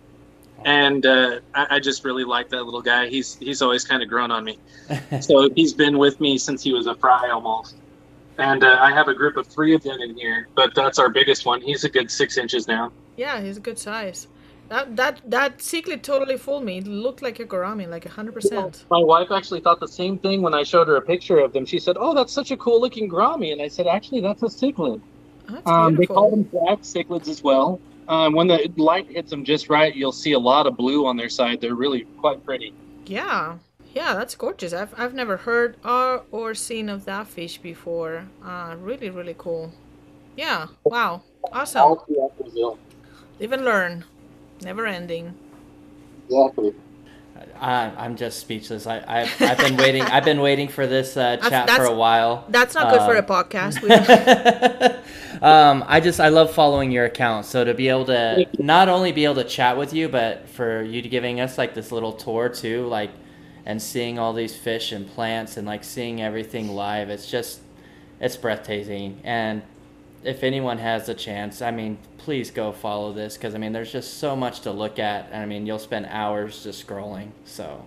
[0.63, 3.07] and uh, I, I just really like that little guy.
[3.09, 4.57] He's he's always kind of grown on me
[5.21, 7.75] so he's been with me since he was a fry almost.
[8.37, 11.09] And uh, I have a group of three of them in here, but that's our
[11.09, 11.61] biggest one.
[11.61, 12.91] He's a good six inches now.
[13.15, 14.27] Yeah, he's a good size.
[14.69, 16.79] That that that cichlid totally fooled me.
[16.79, 18.85] It looked like a gourami, like hundred percent.
[18.89, 21.65] My wife actually thought the same thing when I showed her a picture of them.
[21.65, 24.47] She said, "Oh, that's such a cool looking grommy," and I said, "Actually, that's a
[24.47, 25.01] cichlid.
[25.47, 27.79] That's Um, they call them black cichlids as well.
[28.07, 31.15] Um, when the light hits them just right, you'll see a lot of blue on
[31.17, 31.61] their side.
[31.61, 32.73] They're really quite pretty.
[33.05, 33.57] Yeah,
[33.93, 34.73] yeah, that's gorgeous.
[34.73, 38.25] I've I've never heard or or seen of that fish before.
[38.43, 39.73] Uh, really, really cool.
[40.35, 40.67] Yeah.
[40.83, 41.21] Wow.
[41.51, 41.81] Awesome.
[41.83, 42.79] All throughout Brazil.
[43.39, 44.05] Live and learn.
[44.61, 45.33] Never ending.
[46.29, 46.73] Exactly.
[47.59, 48.87] I, I'm just speechless.
[48.87, 50.01] I, I've, I've been waiting.
[50.03, 52.45] I've been waiting for this uh, That's- chat for a while.
[52.49, 55.01] That's not good for a Um, podcast.
[55.41, 57.45] Um, I just I love following your account.
[57.45, 60.81] So to be able to not only be able to chat with you, but for
[60.81, 63.11] you to giving us like this little tour too, like
[63.65, 67.59] and seeing all these fish and plants and like seeing everything live, it's just
[68.21, 69.19] it's breathtaking.
[69.25, 69.61] And
[70.25, 73.91] if anyone has a chance, I mean, please go follow this because I mean, there's
[73.91, 77.31] just so much to look at, and I mean, you'll spend hours just scrolling.
[77.45, 77.85] So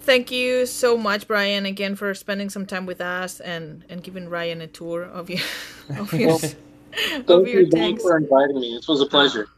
[0.00, 4.28] thank you so much, Brian, again for spending some time with us and and giving
[4.28, 5.40] Ryan a tour of your
[5.96, 6.34] of your,
[7.26, 8.02] of Thank your you, Don, tanks.
[8.02, 8.74] for inviting me.
[8.76, 9.48] This was a pleasure.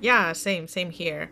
[0.00, 1.30] Yeah, same, same here.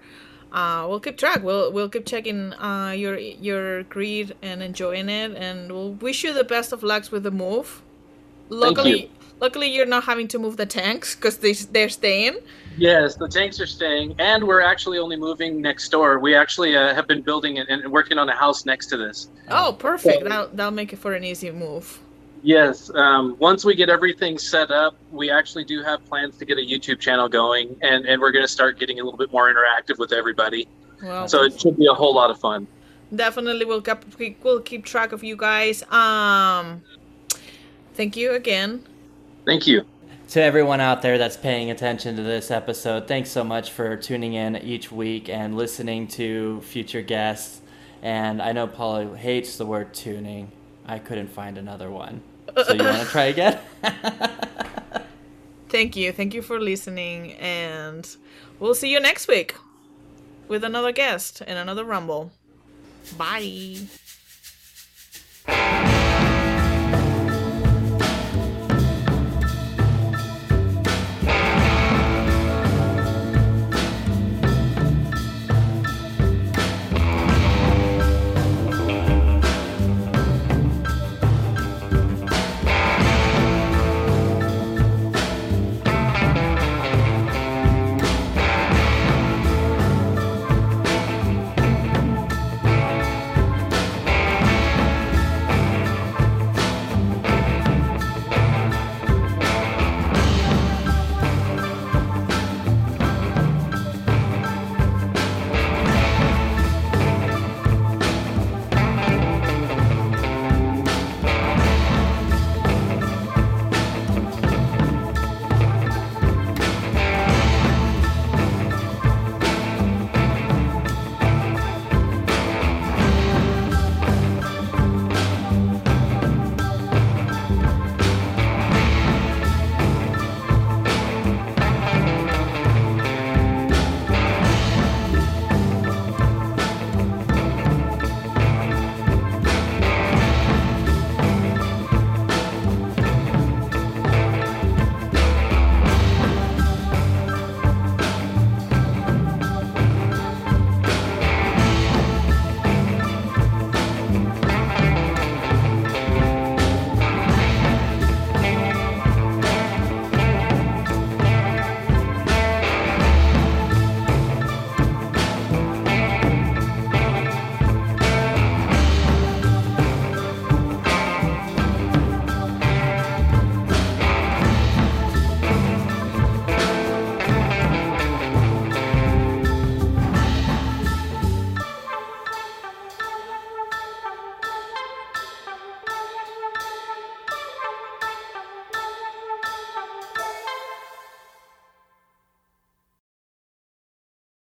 [0.52, 1.42] Uh, we'll keep track.
[1.42, 6.32] We'll we'll keep checking uh, your your greed and enjoying it, and we'll wish you
[6.32, 7.82] the best of lucks with the move.
[8.50, 9.08] Luckily, you.
[9.40, 12.38] luckily you're not having to move the tanks because they they're staying.
[12.76, 16.18] Yes, the tanks are staying, and we're actually only moving next door.
[16.18, 19.28] We actually uh, have been building and working on a house next to this.
[19.48, 20.24] Oh, perfect.
[20.24, 22.00] That'll that'll make it for an easy move.
[22.42, 26.56] Yes, um, once we get everything set up, we actually do have plans to get
[26.56, 29.52] a YouTube channel going, and, and we're going to start getting a little bit more
[29.52, 30.66] interactive with everybody.
[31.02, 32.66] Well, So it should be a whole lot of fun.
[33.14, 35.82] definitely we'll keep we'll keep track of you guys.
[35.90, 36.82] Um,
[38.00, 38.82] thank you again.
[39.44, 39.84] Thank you.
[40.30, 44.32] to everyone out there that's paying attention to this episode, thanks so much for tuning
[44.32, 47.60] in each week and listening to future guests.
[48.00, 50.50] And I know Paula hates the word tuning.
[50.86, 52.22] I couldn't find another one.
[52.64, 53.58] So you want to try again?
[55.68, 56.10] Thank you.
[56.10, 57.32] Thank you for listening.
[57.34, 58.08] And
[58.58, 59.54] we'll see you next week
[60.48, 62.32] with another guest and another Rumble.
[63.18, 63.76] Bye.